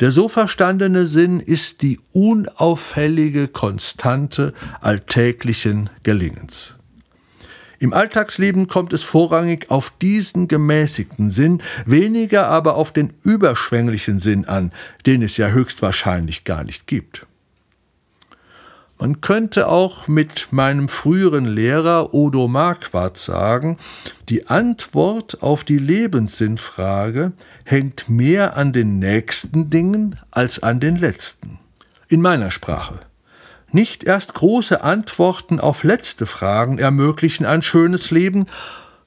Der 0.00 0.10
so 0.10 0.26
verstandene 0.30 1.04
Sinn 1.04 1.38
ist 1.38 1.82
die 1.82 2.00
unauffällige 2.14 3.46
Konstante 3.46 4.54
alltäglichen 4.80 5.90
Gelingens. 6.02 6.78
Im 7.82 7.92
Alltagsleben 7.92 8.68
kommt 8.68 8.92
es 8.92 9.02
vorrangig 9.02 9.68
auf 9.68 9.92
diesen 10.00 10.46
gemäßigten 10.46 11.30
Sinn, 11.30 11.60
weniger 11.84 12.46
aber 12.46 12.76
auf 12.76 12.92
den 12.92 13.12
überschwänglichen 13.24 14.20
Sinn 14.20 14.44
an, 14.44 14.70
den 15.04 15.20
es 15.20 15.36
ja 15.36 15.48
höchstwahrscheinlich 15.48 16.44
gar 16.44 16.62
nicht 16.62 16.86
gibt. 16.86 17.26
Man 19.00 19.20
könnte 19.20 19.66
auch 19.66 20.06
mit 20.06 20.46
meinem 20.52 20.88
früheren 20.88 21.44
Lehrer 21.44 22.14
Odo 22.14 22.46
Marquardt 22.46 23.16
sagen, 23.16 23.78
die 24.28 24.46
Antwort 24.46 25.42
auf 25.42 25.64
die 25.64 25.78
Lebenssinnfrage 25.78 27.32
hängt 27.64 28.08
mehr 28.08 28.56
an 28.56 28.72
den 28.72 29.00
nächsten 29.00 29.70
Dingen 29.70 30.20
als 30.30 30.62
an 30.62 30.78
den 30.78 30.94
letzten. 30.94 31.58
In 32.06 32.22
meiner 32.22 32.52
Sprache. 32.52 33.00
Nicht 33.72 34.04
erst 34.04 34.34
große 34.34 34.84
Antworten 34.84 35.58
auf 35.58 35.82
letzte 35.82 36.26
Fragen 36.26 36.78
ermöglichen 36.78 37.46
ein 37.46 37.62
schönes 37.62 38.10
Leben, 38.10 38.46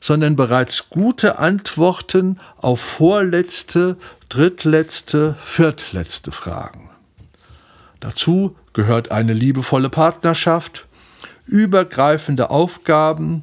sondern 0.02 0.36
bereits 0.36 0.90
gute 0.90 1.38
Antworten 1.38 2.40
auf 2.58 2.82
vorletzte, 2.82 3.96
drittletzte, 4.28 5.36
viertletzte 5.40 6.32
Fragen. 6.32 6.90
Dazu 8.00 8.56
gehört 8.74 9.12
eine 9.12 9.34
liebevolle 9.34 9.90
Partnerschaft, 9.90 10.88
übergreifende 11.46 12.50
Aufgaben, 12.50 13.42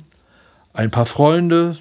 ein 0.72 0.90
paar 0.90 1.06
Freunde, 1.06 1.76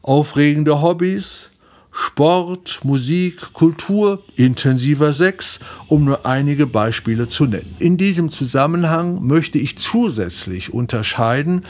aufregende 0.00 0.80
Hobbys, 0.80 1.50
Sport, 1.98 2.80
Musik, 2.84 3.54
Kultur, 3.54 4.22
intensiver 4.36 5.14
Sex, 5.14 5.60
um 5.88 6.04
nur 6.04 6.26
einige 6.26 6.66
Beispiele 6.66 7.26
zu 7.26 7.46
nennen. 7.46 7.74
In 7.78 7.96
diesem 7.96 8.30
Zusammenhang 8.30 9.22
möchte 9.22 9.56
ich 9.58 9.78
zusätzlich 9.78 10.74
unterscheiden 10.74 11.64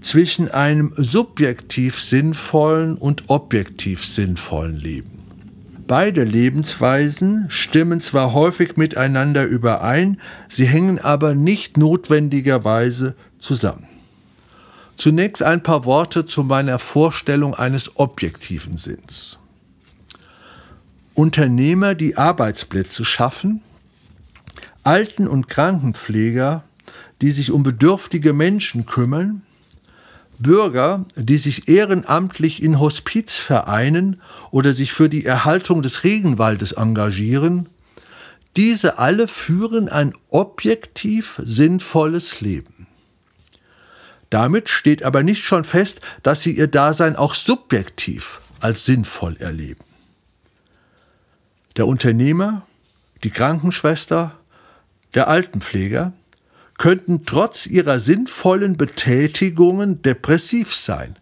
zwischen 0.00 0.48
einem 0.48 0.92
subjektiv 0.96 2.00
sinnvollen 2.00 2.96
und 2.96 3.24
objektiv 3.26 4.06
sinnvollen 4.06 4.76
Leben. 4.76 5.18
Beide 5.88 6.22
Lebensweisen 6.22 7.46
stimmen 7.48 8.00
zwar 8.00 8.32
häufig 8.32 8.76
miteinander 8.76 9.44
überein, 9.44 10.20
sie 10.48 10.66
hängen 10.66 11.00
aber 11.00 11.34
nicht 11.34 11.76
notwendigerweise 11.76 13.16
zusammen. 13.36 13.88
Zunächst 14.96 15.42
ein 15.42 15.64
paar 15.64 15.84
Worte 15.84 16.24
zu 16.24 16.44
meiner 16.44 16.78
Vorstellung 16.78 17.54
eines 17.54 17.96
objektiven 17.96 18.76
Sinns. 18.76 19.38
Unternehmer, 21.14 21.94
die 21.94 22.16
Arbeitsplätze 22.16 23.04
schaffen, 23.04 23.62
Alten- 24.82 25.28
und 25.28 25.48
Krankenpfleger, 25.48 26.64
die 27.20 27.30
sich 27.30 27.52
um 27.52 27.62
bedürftige 27.62 28.32
Menschen 28.32 28.86
kümmern, 28.86 29.42
Bürger, 30.38 31.04
die 31.14 31.38
sich 31.38 31.68
ehrenamtlich 31.68 32.62
in 32.62 32.80
Hospizvereinen 32.80 34.20
oder 34.50 34.72
sich 34.72 34.92
für 34.92 35.08
die 35.08 35.24
Erhaltung 35.24 35.82
des 35.82 36.02
Regenwaldes 36.02 36.72
engagieren, 36.72 37.68
diese 38.56 38.98
alle 38.98 39.28
führen 39.28 39.88
ein 39.88 40.14
objektiv 40.28 41.40
sinnvolles 41.44 42.40
Leben. 42.40 42.86
Damit 44.30 44.68
steht 44.68 45.02
aber 45.02 45.22
nicht 45.22 45.44
schon 45.44 45.64
fest, 45.64 46.00
dass 46.22 46.42
sie 46.42 46.56
ihr 46.56 46.66
Dasein 46.66 47.16
auch 47.16 47.34
subjektiv 47.34 48.40
als 48.60 48.84
sinnvoll 48.84 49.36
erleben. 49.38 49.91
Der 51.76 51.86
Unternehmer, 51.86 52.66
die 53.24 53.30
Krankenschwester, 53.30 54.36
der 55.14 55.28
Altenpfleger 55.28 56.12
könnten 56.78 57.24
trotz 57.24 57.66
ihrer 57.66 57.98
sinnvollen 57.98 58.76
Betätigungen 58.76 60.02
depressiv 60.02 60.74
sein, 60.74 61.16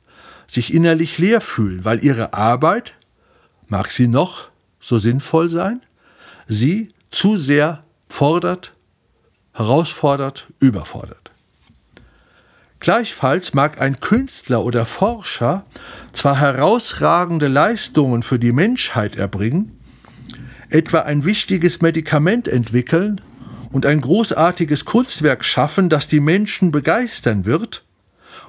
sich 0.46 0.72
innerlich 0.72 1.18
leer 1.18 1.40
fühlen, 1.40 1.84
weil 1.84 2.02
ihre 2.02 2.34
Arbeit, 2.34 2.94
mag 3.68 3.90
sie 3.90 4.08
noch 4.08 4.48
so 4.80 4.98
sinnvoll 4.98 5.48
sein, 5.48 5.82
sie 6.48 6.88
zu 7.10 7.36
sehr 7.36 7.84
fordert, 8.08 8.74
herausfordert, 9.52 10.48
überfordert. 10.58 11.30
Gleichfalls 12.80 13.52
mag 13.52 13.80
ein 13.80 14.00
Künstler 14.00 14.64
oder 14.64 14.86
Forscher 14.86 15.66
zwar 16.12 16.40
herausragende 16.40 17.46
Leistungen 17.46 18.22
für 18.22 18.38
die 18.38 18.52
Menschheit 18.52 19.16
erbringen, 19.16 19.79
etwa 20.70 21.00
ein 21.00 21.24
wichtiges 21.24 21.80
Medikament 21.80 22.48
entwickeln 22.48 23.20
und 23.70 23.86
ein 23.86 24.00
großartiges 24.00 24.84
Kunstwerk 24.84 25.44
schaffen, 25.44 25.88
das 25.88 26.08
die 26.08 26.20
Menschen 26.20 26.70
begeistern 26.70 27.44
wird 27.44 27.84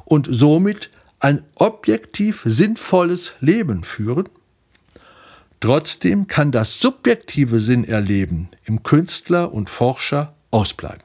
und 0.05 0.27
somit 0.29 0.89
ein 1.19 1.43
objektiv 1.55 2.41
sinnvolles 2.45 3.33
Leben 3.39 3.83
führen? 3.83 4.29
Trotzdem 5.59 6.27
kann 6.27 6.51
das 6.51 6.79
subjektive 6.79 7.59
Sinnerleben 7.59 8.49
im 8.65 8.81
Künstler 8.81 9.53
und 9.53 9.69
Forscher 9.69 10.33
ausbleiben. 10.49 11.03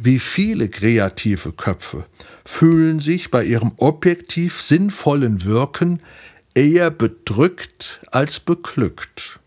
Wie 0.00 0.18
viele 0.18 0.68
kreative 0.68 1.52
Köpfe 1.52 2.06
fühlen 2.44 3.00
sich 3.00 3.30
bei 3.30 3.44
ihrem 3.44 3.72
objektiv 3.76 4.62
sinnvollen 4.62 5.44
Wirken 5.44 6.00
eher 6.54 6.90
bedrückt 6.90 8.00
als 8.10 8.40
beglückt. 8.40 9.37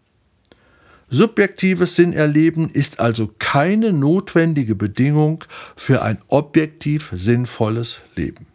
Subjektives 1.13 1.97
Sinnerleben 1.97 2.69
ist 2.69 3.01
also 3.01 3.29
keine 3.37 3.91
notwendige 3.91 4.75
Bedingung 4.75 5.43
für 5.75 6.01
ein 6.03 6.19
objektiv 6.29 7.11
sinnvolles 7.13 7.99
Leben. 8.15 8.47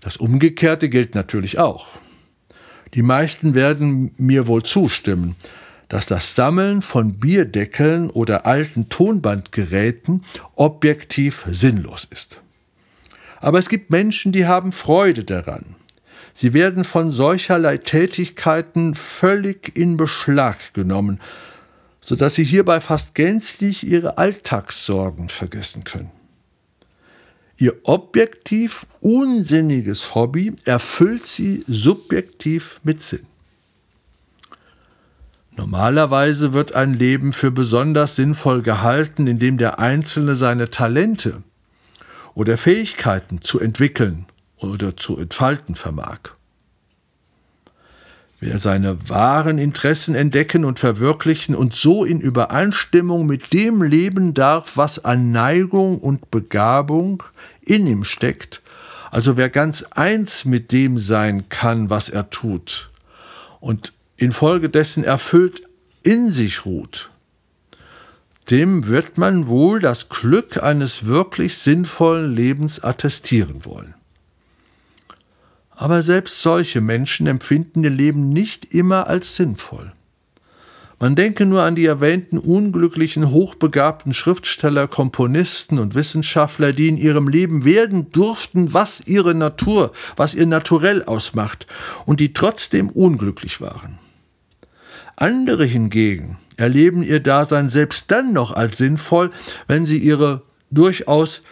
Das 0.00 0.16
Umgekehrte 0.16 0.88
gilt 0.88 1.14
natürlich 1.14 1.58
auch. 1.58 1.98
Die 2.94 3.02
meisten 3.02 3.54
werden 3.54 4.14
mir 4.16 4.46
wohl 4.46 4.62
zustimmen, 4.62 5.36
dass 5.88 6.06
das 6.06 6.34
Sammeln 6.34 6.80
von 6.80 7.18
Bierdeckeln 7.18 8.08
oder 8.08 8.46
alten 8.46 8.88
Tonbandgeräten 8.88 10.22
objektiv 10.54 11.44
sinnlos 11.50 12.08
ist. 12.10 12.40
Aber 13.40 13.58
es 13.58 13.68
gibt 13.68 13.90
Menschen, 13.90 14.32
die 14.32 14.46
haben 14.46 14.72
Freude 14.72 15.24
daran. 15.24 15.76
Sie 16.38 16.52
werden 16.52 16.84
von 16.84 17.12
solcherlei 17.12 17.78
Tätigkeiten 17.78 18.94
völlig 18.94 19.74
in 19.74 19.96
Beschlag 19.96 20.74
genommen, 20.74 21.18
sodass 22.04 22.34
sie 22.34 22.44
hierbei 22.44 22.82
fast 22.82 23.14
gänzlich 23.14 23.86
ihre 23.86 24.18
Alltagssorgen 24.18 25.30
vergessen 25.30 25.84
können. 25.84 26.10
Ihr 27.56 27.72
objektiv 27.84 28.86
unsinniges 29.00 30.14
Hobby 30.14 30.54
erfüllt 30.66 31.26
sie 31.26 31.64
subjektiv 31.66 32.82
mit 32.84 33.00
Sinn. 33.00 33.24
Normalerweise 35.56 36.52
wird 36.52 36.74
ein 36.74 36.92
Leben 36.92 37.32
für 37.32 37.50
besonders 37.50 38.14
sinnvoll 38.14 38.60
gehalten, 38.60 39.26
indem 39.26 39.56
der 39.56 39.78
Einzelne 39.78 40.34
seine 40.34 40.68
Talente 40.68 41.42
oder 42.34 42.58
Fähigkeiten 42.58 43.40
zu 43.40 43.58
entwickeln 43.58 44.26
oder 44.58 44.96
zu 44.96 45.16
entfalten 45.18 45.74
vermag. 45.74 46.20
Wer 48.38 48.58
seine 48.58 49.08
wahren 49.08 49.56
Interessen 49.56 50.14
entdecken 50.14 50.66
und 50.66 50.78
verwirklichen 50.78 51.54
und 51.54 51.72
so 51.72 52.04
in 52.04 52.20
Übereinstimmung 52.20 53.26
mit 53.26 53.54
dem 53.54 53.82
leben 53.82 54.34
darf, 54.34 54.76
was 54.76 55.04
an 55.04 55.32
Neigung 55.32 55.98
und 55.98 56.30
Begabung 56.30 57.22
in 57.62 57.86
ihm 57.86 58.04
steckt, 58.04 58.62
also 59.10 59.38
wer 59.38 59.48
ganz 59.48 59.84
eins 59.84 60.44
mit 60.44 60.70
dem 60.70 60.98
sein 60.98 61.48
kann, 61.48 61.88
was 61.88 62.10
er 62.10 62.28
tut 62.28 62.90
und 63.60 63.94
infolgedessen 64.18 65.02
erfüllt 65.02 65.62
in 66.02 66.30
sich 66.30 66.66
ruht, 66.66 67.10
dem 68.50 68.86
wird 68.86 69.16
man 69.18 69.46
wohl 69.46 69.80
das 69.80 70.08
Glück 70.08 70.62
eines 70.62 71.06
wirklich 71.06 71.56
sinnvollen 71.58 72.34
Lebens 72.34 72.84
attestieren 72.84 73.64
wollen. 73.64 73.95
Aber 75.76 76.02
selbst 76.02 76.42
solche 76.42 76.80
Menschen 76.80 77.26
empfinden 77.26 77.84
ihr 77.84 77.90
Leben 77.90 78.30
nicht 78.30 78.74
immer 78.74 79.06
als 79.06 79.36
sinnvoll. 79.36 79.92
Man 80.98 81.14
denke 81.14 81.44
nur 81.44 81.62
an 81.62 81.74
die 81.74 81.84
erwähnten 81.84 82.38
unglücklichen, 82.38 83.30
hochbegabten 83.30 84.14
Schriftsteller, 84.14 84.88
Komponisten 84.88 85.78
und 85.78 85.94
Wissenschaftler, 85.94 86.72
die 86.72 86.88
in 86.88 86.96
ihrem 86.96 87.28
Leben 87.28 87.66
werden 87.66 88.10
durften, 88.10 88.72
was 88.72 89.02
ihre 89.06 89.34
Natur, 89.34 89.92
was 90.16 90.34
ihr 90.34 90.46
Naturell 90.46 91.02
ausmacht, 91.02 91.66
und 92.06 92.18
die 92.18 92.32
trotzdem 92.32 92.88
unglücklich 92.88 93.60
waren. 93.60 93.98
Andere 95.16 95.66
hingegen 95.66 96.38
erleben 96.56 97.02
ihr 97.02 97.20
Dasein 97.20 97.68
selbst 97.68 98.10
dann 98.10 98.32
noch 98.32 98.52
als 98.52 98.78
sinnvoll, 98.78 99.30
wenn 99.66 99.84
sie 99.84 99.98
ihre 99.98 100.42
durchaus 100.70 101.42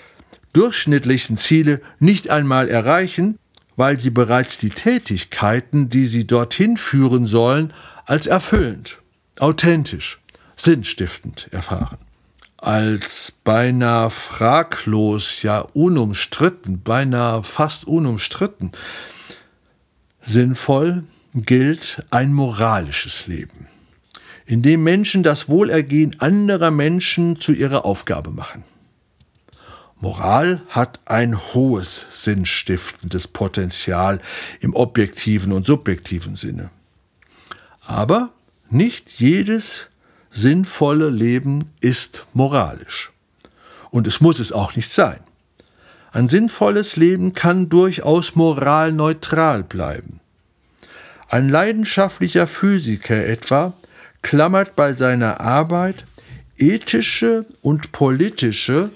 durchschnittlichen 0.55 1.37
Ziele 1.37 1.83
nicht 1.99 2.31
einmal 2.31 2.69
erreichen, 2.71 3.39
weil 3.77 3.99
sie 3.99 4.11
bereits 4.11 4.59
die 4.59 4.71
Tätigkeiten, 4.71 5.91
die 5.91 6.07
sie 6.07 6.27
dorthin 6.27 6.77
führen 6.77 7.27
sollen, 7.27 7.73
als 8.07 8.27
erfüllend, 8.27 9.01
authentisch, 9.39 10.21
sinnstiftend 10.57 11.49
erfahren. 11.53 11.99
Als 12.59 13.33
beinahe 13.45 14.11
fraglos, 14.11 15.43
ja 15.43 15.61
unumstritten, 15.61 16.83
beinahe 16.83 17.43
fast 17.43 17.87
unumstritten, 17.87 18.73
sinnvoll 20.21 21.05
gilt 21.35 22.05
ein 22.11 22.33
moralisches 22.33 23.27
Leben, 23.27 23.67
in 24.47 24.63
dem 24.63 24.83
Menschen 24.83 25.23
das 25.23 25.49
Wohlergehen 25.49 26.21
anderer 26.21 26.71
Menschen 26.71 27.39
zu 27.41 27.53
ihrer 27.53 27.85
Aufgabe 27.85 28.31
machen. 28.31 28.65
Moral 30.01 30.63
hat 30.69 31.01
ein 31.07 31.39
hohes 31.55 32.07
sinnstiftendes 32.11 33.29
Potenzial 33.29 34.21
im 34.61 34.75
objektiven 34.75 35.53
und 35.53 35.67
subjektiven 35.67 36.37
Sinne. 36.37 36.71
Aber 37.87 38.31
nicht 38.71 39.15
jedes 39.15 39.89
sinnvolle 40.31 41.11
Leben 41.11 41.67
ist 41.81 42.27
moralisch. 42.33 43.13
Und 43.91 44.07
es 44.07 44.21
muss 44.21 44.41
es 44.41 44.53
auch 44.53 44.75
nicht 44.75 44.89
sein. 44.89 45.21
Ein 46.13 46.29
sinnvolles 46.29 46.97
Leben 46.97 47.33
kann 47.33 47.69
durchaus 47.69 48.35
moralneutral 48.35 49.63
bleiben. 49.63 50.21
Ein 51.29 51.49
leidenschaftlicher 51.49 52.47
Physiker 52.47 53.27
etwa 53.27 53.73
klammert 54.23 54.77
bei 54.77 54.93
seiner 54.93 55.41
Arbeit 55.41 56.05
ethische 56.57 57.47
und 57.63 57.93
politische 57.93 58.91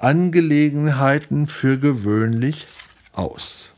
Angelegenheiten 0.00 1.46
für 1.46 1.78
gewöhnlich 1.78 2.66
aus. 3.12 3.72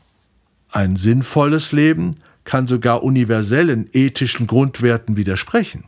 Ein 0.71 0.95
sinnvolles 0.95 1.71
Leben 1.71 2.15
kann 2.45 2.65
sogar 2.65 3.03
universellen 3.03 3.89
ethischen 3.91 4.47
Grundwerten 4.47 5.17
widersprechen. 5.17 5.83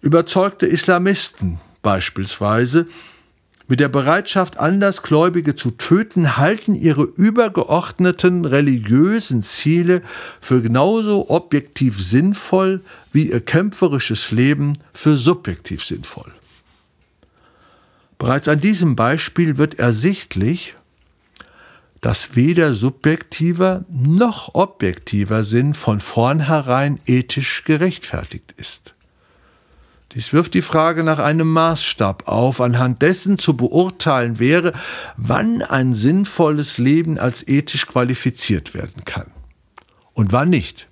Überzeugte 0.00 0.66
Islamisten 0.66 1.58
beispielsweise 1.82 2.86
mit 3.68 3.80
der 3.80 3.88
Bereitschaft, 3.88 4.58
Andersgläubige 4.58 5.56
zu 5.56 5.72
töten, 5.72 6.36
halten 6.36 6.74
ihre 6.74 7.02
übergeordneten 7.02 8.44
religiösen 8.44 9.42
Ziele 9.42 10.02
für 10.40 10.62
genauso 10.62 11.30
objektiv 11.30 12.00
sinnvoll 12.00 12.82
wie 13.12 13.30
ihr 13.30 13.40
kämpferisches 13.40 14.30
Leben 14.30 14.78
für 14.92 15.16
subjektiv 15.16 15.84
sinnvoll. 15.84 16.32
Bereits 18.18 18.48
an 18.48 18.60
diesem 18.60 18.96
Beispiel 18.96 19.58
wird 19.58 19.78
ersichtlich, 19.78 20.74
dass 22.00 22.36
weder 22.36 22.74
subjektiver 22.74 23.84
noch 23.90 24.54
objektiver 24.54 25.44
Sinn 25.44 25.74
von 25.74 26.00
vornherein 26.00 27.00
ethisch 27.06 27.64
gerechtfertigt 27.64 28.54
ist. 28.56 28.94
Dies 30.12 30.32
wirft 30.32 30.54
die 30.54 30.62
Frage 30.62 31.02
nach 31.02 31.18
einem 31.18 31.52
Maßstab 31.52 32.26
auf, 32.26 32.60
anhand 32.60 33.02
dessen 33.02 33.38
zu 33.38 33.56
beurteilen 33.56 34.38
wäre, 34.38 34.72
wann 35.16 35.62
ein 35.62 35.92
sinnvolles 35.94 36.78
Leben 36.78 37.18
als 37.18 37.46
ethisch 37.46 37.86
qualifiziert 37.86 38.72
werden 38.72 39.04
kann 39.04 39.26
und 40.14 40.32
wann 40.32 40.48
nicht. 40.48 40.86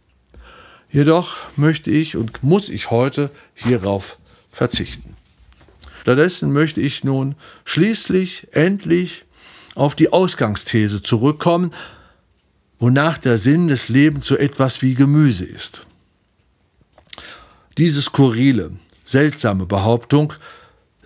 Jedoch 0.91 1.37
möchte 1.57 1.91
ich 1.91 2.17
und 2.17 2.43
muss 2.43 2.69
ich 2.69 2.91
heute 2.91 3.31
hierauf 3.55 4.19
verzichten. 4.51 5.17
Stattdessen 6.05 6.53
möchte 6.53 6.83
ich 6.83 7.03
nun 7.03 7.35
schließlich 7.65 8.49
endlich 8.53 9.25
auf 9.75 9.95
die 9.95 10.13
Ausgangsthese 10.13 11.03
zurückkommen, 11.03 11.71
wonach 12.79 13.17
der 13.17 13.39
Sinn 13.39 13.69
des 13.69 13.89
Lebens 13.89 14.27
so 14.27 14.37
etwas 14.37 14.83
wie 14.83 14.93
Gemüse 14.93 15.47
ist. 15.47 15.87
Diese 17.79 18.03
skurrile, 18.03 18.73
seltsame 19.07 19.65
Behauptung 19.65 20.35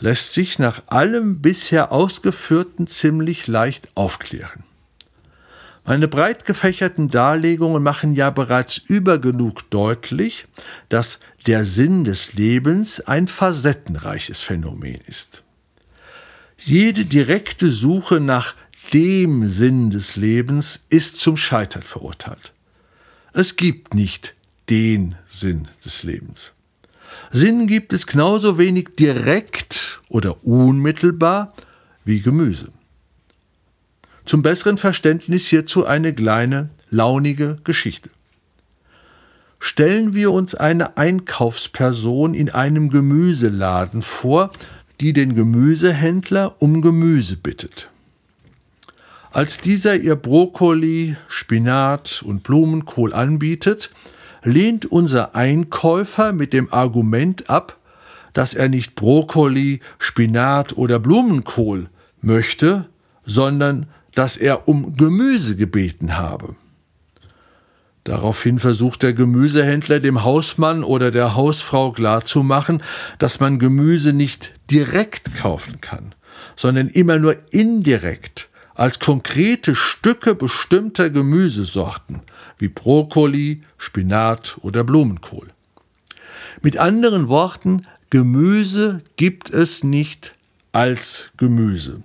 lässt 0.00 0.32
sich 0.32 0.58
nach 0.58 0.82
allem 0.88 1.42
bisher 1.42 1.92
Ausgeführten 1.92 2.88
ziemlich 2.88 3.46
leicht 3.46 3.86
aufklären. 3.94 4.64
Meine 5.88 6.06
breit 6.06 6.44
gefächerten 6.44 7.08
Darlegungen 7.08 7.82
machen 7.82 8.12
ja 8.12 8.28
bereits 8.28 8.76
übergenug 8.76 9.70
deutlich, 9.70 10.44
dass 10.90 11.18
der 11.46 11.64
Sinn 11.64 12.04
des 12.04 12.34
Lebens 12.34 13.00
ein 13.00 13.26
facettenreiches 13.26 14.42
Phänomen 14.42 15.00
ist. 15.06 15.44
Jede 16.58 17.06
direkte 17.06 17.68
Suche 17.68 18.20
nach 18.20 18.54
dem 18.92 19.48
Sinn 19.48 19.88
des 19.88 20.16
Lebens 20.16 20.84
ist 20.90 21.22
zum 21.22 21.38
Scheitern 21.38 21.84
verurteilt. 21.84 22.52
Es 23.32 23.56
gibt 23.56 23.94
nicht 23.94 24.34
den 24.68 25.14
Sinn 25.30 25.68
des 25.86 26.02
Lebens. 26.02 26.52
Sinn 27.30 27.66
gibt 27.66 27.94
es 27.94 28.06
genauso 28.06 28.58
wenig 28.58 28.90
direkt 28.98 30.02
oder 30.10 30.44
unmittelbar 30.44 31.54
wie 32.04 32.20
Gemüse. 32.20 32.72
Zum 34.28 34.42
besseren 34.42 34.76
Verständnis 34.76 35.46
hierzu 35.46 35.86
eine 35.86 36.12
kleine, 36.12 36.68
launige 36.90 37.56
Geschichte. 37.64 38.10
Stellen 39.58 40.12
wir 40.12 40.32
uns 40.32 40.54
eine 40.54 40.98
Einkaufsperson 40.98 42.34
in 42.34 42.50
einem 42.50 42.90
Gemüseladen 42.90 44.02
vor, 44.02 44.50
die 45.00 45.14
den 45.14 45.34
Gemüsehändler 45.34 46.60
um 46.60 46.82
Gemüse 46.82 47.38
bittet. 47.38 47.88
Als 49.30 49.60
dieser 49.60 49.96
ihr 49.96 50.14
Brokkoli, 50.14 51.16
Spinat 51.28 52.22
und 52.22 52.42
Blumenkohl 52.42 53.14
anbietet, 53.14 53.90
lehnt 54.42 54.84
unser 54.84 55.36
Einkäufer 55.36 56.34
mit 56.34 56.52
dem 56.52 56.70
Argument 56.70 57.48
ab, 57.48 57.78
dass 58.34 58.52
er 58.52 58.68
nicht 58.68 58.94
Brokkoli, 58.94 59.80
Spinat 59.98 60.76
oder 60.76 60.98
Blumenkohl 60.98 61.88
möchte, 62.20 62.90
sondern 63.24 63.86
dass 64.18 64.36
er 64.36 64.66
um 64.66 64.96
Gemüse 64.96 65.54
gebeten 65.54 66.16
habe. 66.16 66.56
Daraufhin 68.02 68.58
versucht 68.58 69.04
der 69.04 69.12
Gemüsehändler 69.12 70.00
dem 70.00 70.24
Hausmann 70.24 70.82
oder 70.82 71.12
der 71.12 71.36
Hausfrau 71.36 71.92
klarzumachen, 71.92 72.82
dass 73.20 73.38
man 73.38 73.60
Gemüse 73.60 74.12
nicht 74.12 74.54
direkt 74.72 75.36
kaufen 75.36 75.80
kann, 75.80 76.16
sondern 76.56 76.88
immer 76.88 77.20
nur 77.20 77.36
indirekt 77.52 78.48
als 78.74 78.98
konkrete 78.98 79.76
Stücke 79.76 80.34
bestimmter 80.34 81.10
Gemüsesorten 81.10 82.22
wie 82.58 82.66
Brokkoli, 82.66 83.62
Spinat 83.76 84.58
oder 84.62 84.82
Blumenkohl. 84.82 85.46
Mit 86.60 86.76
anderen 86.76 87.28
Worten, 87.28 87.86
Gemüse 88.10 89.00
gibt 89.14 89.50
es 89.50 89.84
nicht 89.84 90.34
als 90.72 91.30
Gemüse 91.36 92.02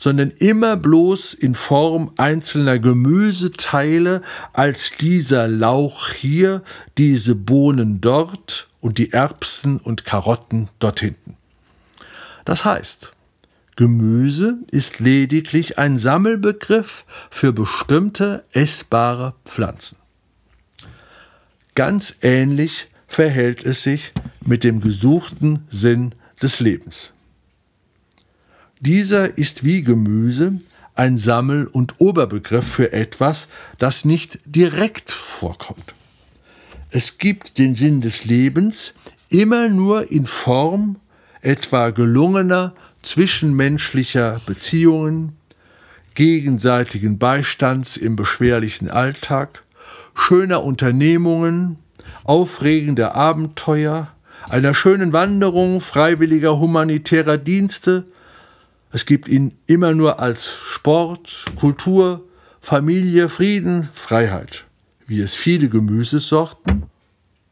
sondern 0.00 0.30
immer 0.30 0.78
bloß 0.78 1.34
in 1.34 1.54
Form 1.54 2.12
einzelner 2.16 2.78
Gemüseteile, 2.78 4.22
als 4.54 4.92
dieser 4.98 5.46
Lauch 5.46 6.08
hier, 6.08 6.62
diese 6.96 7.34
Bohnen 7.34 8.00
dort 8.00 8.70
und 8.80 8.96
die 8.96 9.12
Erbsen 9.12 9.76
und 9.76 10.06
Karotten 10.06 10.70
dort 10.78 11.00
hinten. 11.00 11.36
Das 12.46 12.64
heißt, 12.64 13.12
Gemüse 13.76 14.56
ist 14.70 15.00
lediglich 15.00 15.78
ein 15.78 15.98
Sammelbegriff 15.98 17.04
für 17.28 17.52
bestimmte 17.52 18.46
essbare 18.52 19.34
Pflanzen. 19.44 19.98
ganz 21.74 22.16
ähnlich 22.22 22.88
verhält 23.06 23.64
es 23.64 23.82
sich 23.82 24.14
mit 24.46 24.64
dem 24.64 24.80
gesuchten 24.80 25.66
Sinn 25.68 26.14
des 26.40 26.58
Lebens. 26.58 27.12
Dieser 28.80 29.36
ist 29.38 29.62
wie 29.62 29.82
Gemüse 29.82 30.58
ein 30.94 31.16
Sammel- 31.16 31.66
und 31.66 31.94
Oberbegriff 31.98 32.66
für 32.66 32.92
etwas, 32.92 33.48
das 33.78 34.04
nicht 34.04 34.40
direkt 34.44 35.10
vorkommt. 35.10 35.94
Es 36.90 37.18
gibt 37.18 37.58
den 37.58 37.74
Sinn 37.74 38.00
des 38.00 38.24
Lebens 38.24 38.94
immer 39.28 39.68
nur 39.68 40.10
in 40.10 40.26
Form 40.26 40.96
etwa 41.42 41.90
gelungener 41.90 42.74
zwischenmenschlicher 43.02 44.40
Beziehungen, 44.44 45.36
gegenseitigen 46.14 47.18
Beistands 47.18 47.96
im 47.96 48.16
beschwerlichen 48.16 48.90
Alltag, 48.90 49.62
schöner 50.14 50.64
Unternehmungen, 50.64 51.78
aufregender 52.24 53.14
Abenteuer, 53.14 54.08
einer 54.48 54.74
schönen 54.74 55.12
Wanderung, 55.12 55.80
freiwilliger 55.80 56.58
humanitärer 56.58 57.38
Dienste. 57.38 58.04
Es 58.92 59.06
gibt 59.06 59.28
ihn 59.28 59.56
immer 59.66 59.94
nur 59.94 60.20
als 60.20 60.56
Sport, 60.68 61.44
Kultur, 61.56 62.26
Familie, 62.60 63.28
Frieden, 63.28 63.88
Freiheit, 63.92 64.64
wie 65.06 65.20
es 65.20 65.34
viele 65.34 65.68
Gemüsesorten 65.68 66.84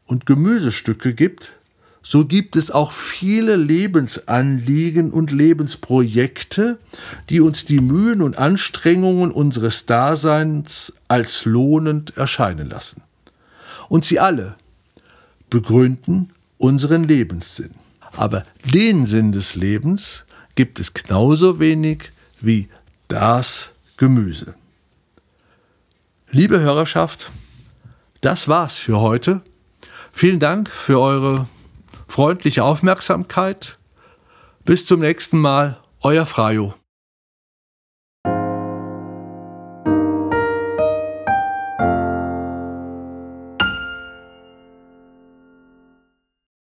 und 0.05 0.25
Gemüsestücke 0.25 1.13
gibt, 1.13 1.53
so 2.01 2.25
gibt 2.25 2.55
es 2.55 2.71
auch 2.71 2.91
viele 2.91 3.55
Lebensanliegen 3.55 5.11
und 5.11 5.31
Lebensprojekte, 5.31 6.79
die 7.29 7.41
uns 7.41 7.65
die 7.65 7.81
Mühen 7.81 8.21
und 8.21 8.37
Anstrengungen 8.37 9.31
unseres 9.31 9.85
Daseins 9.85 10.93
als 11.07 11.45
lohnend 11.45 12.15
erscheinen 12.17 12.69
lassen. 12.69 13.01
Und 13.89 14.05
sie 14.05 14.19
alle 14.19 14.55
begründen 15.49 16.29
unseren 16.57 17.03
Lebenssinn. 17.03 17.71
Aber 18.15 18.45
den 18.65 19.05
Sinn 19.05 19.31
des 19.31 19.55
Lebens 19.55 20.25
gibt 20.59 20.81
es 20.81 20.93
genauso 20.93 21.61
wenig 21.61 22.11
wie 22.41 22.67
das 23.07 23.69
Gemüse. 23.95 24.55
Liebe 26.31 26.59
Hörerschaft, 26.59 27.31
das 28.19 28.49
war's 28.49 28.77
für 28.77 28.99
heute. 28.99 29.41
Vielen 30.11 30.41
Dank 30.41 30.69
für 30.69 30.99
eure 30.99 31.47
freundliche 32.09 32.65
Aufmerksamkeit. 32.65 33.79
Bis 34.65 34.85
zum 34.85 34.99
nächsten 34.99 35.39
Mal, 35.39 35.79
euer 36.01 36.25
Frajo. 36.25 36.73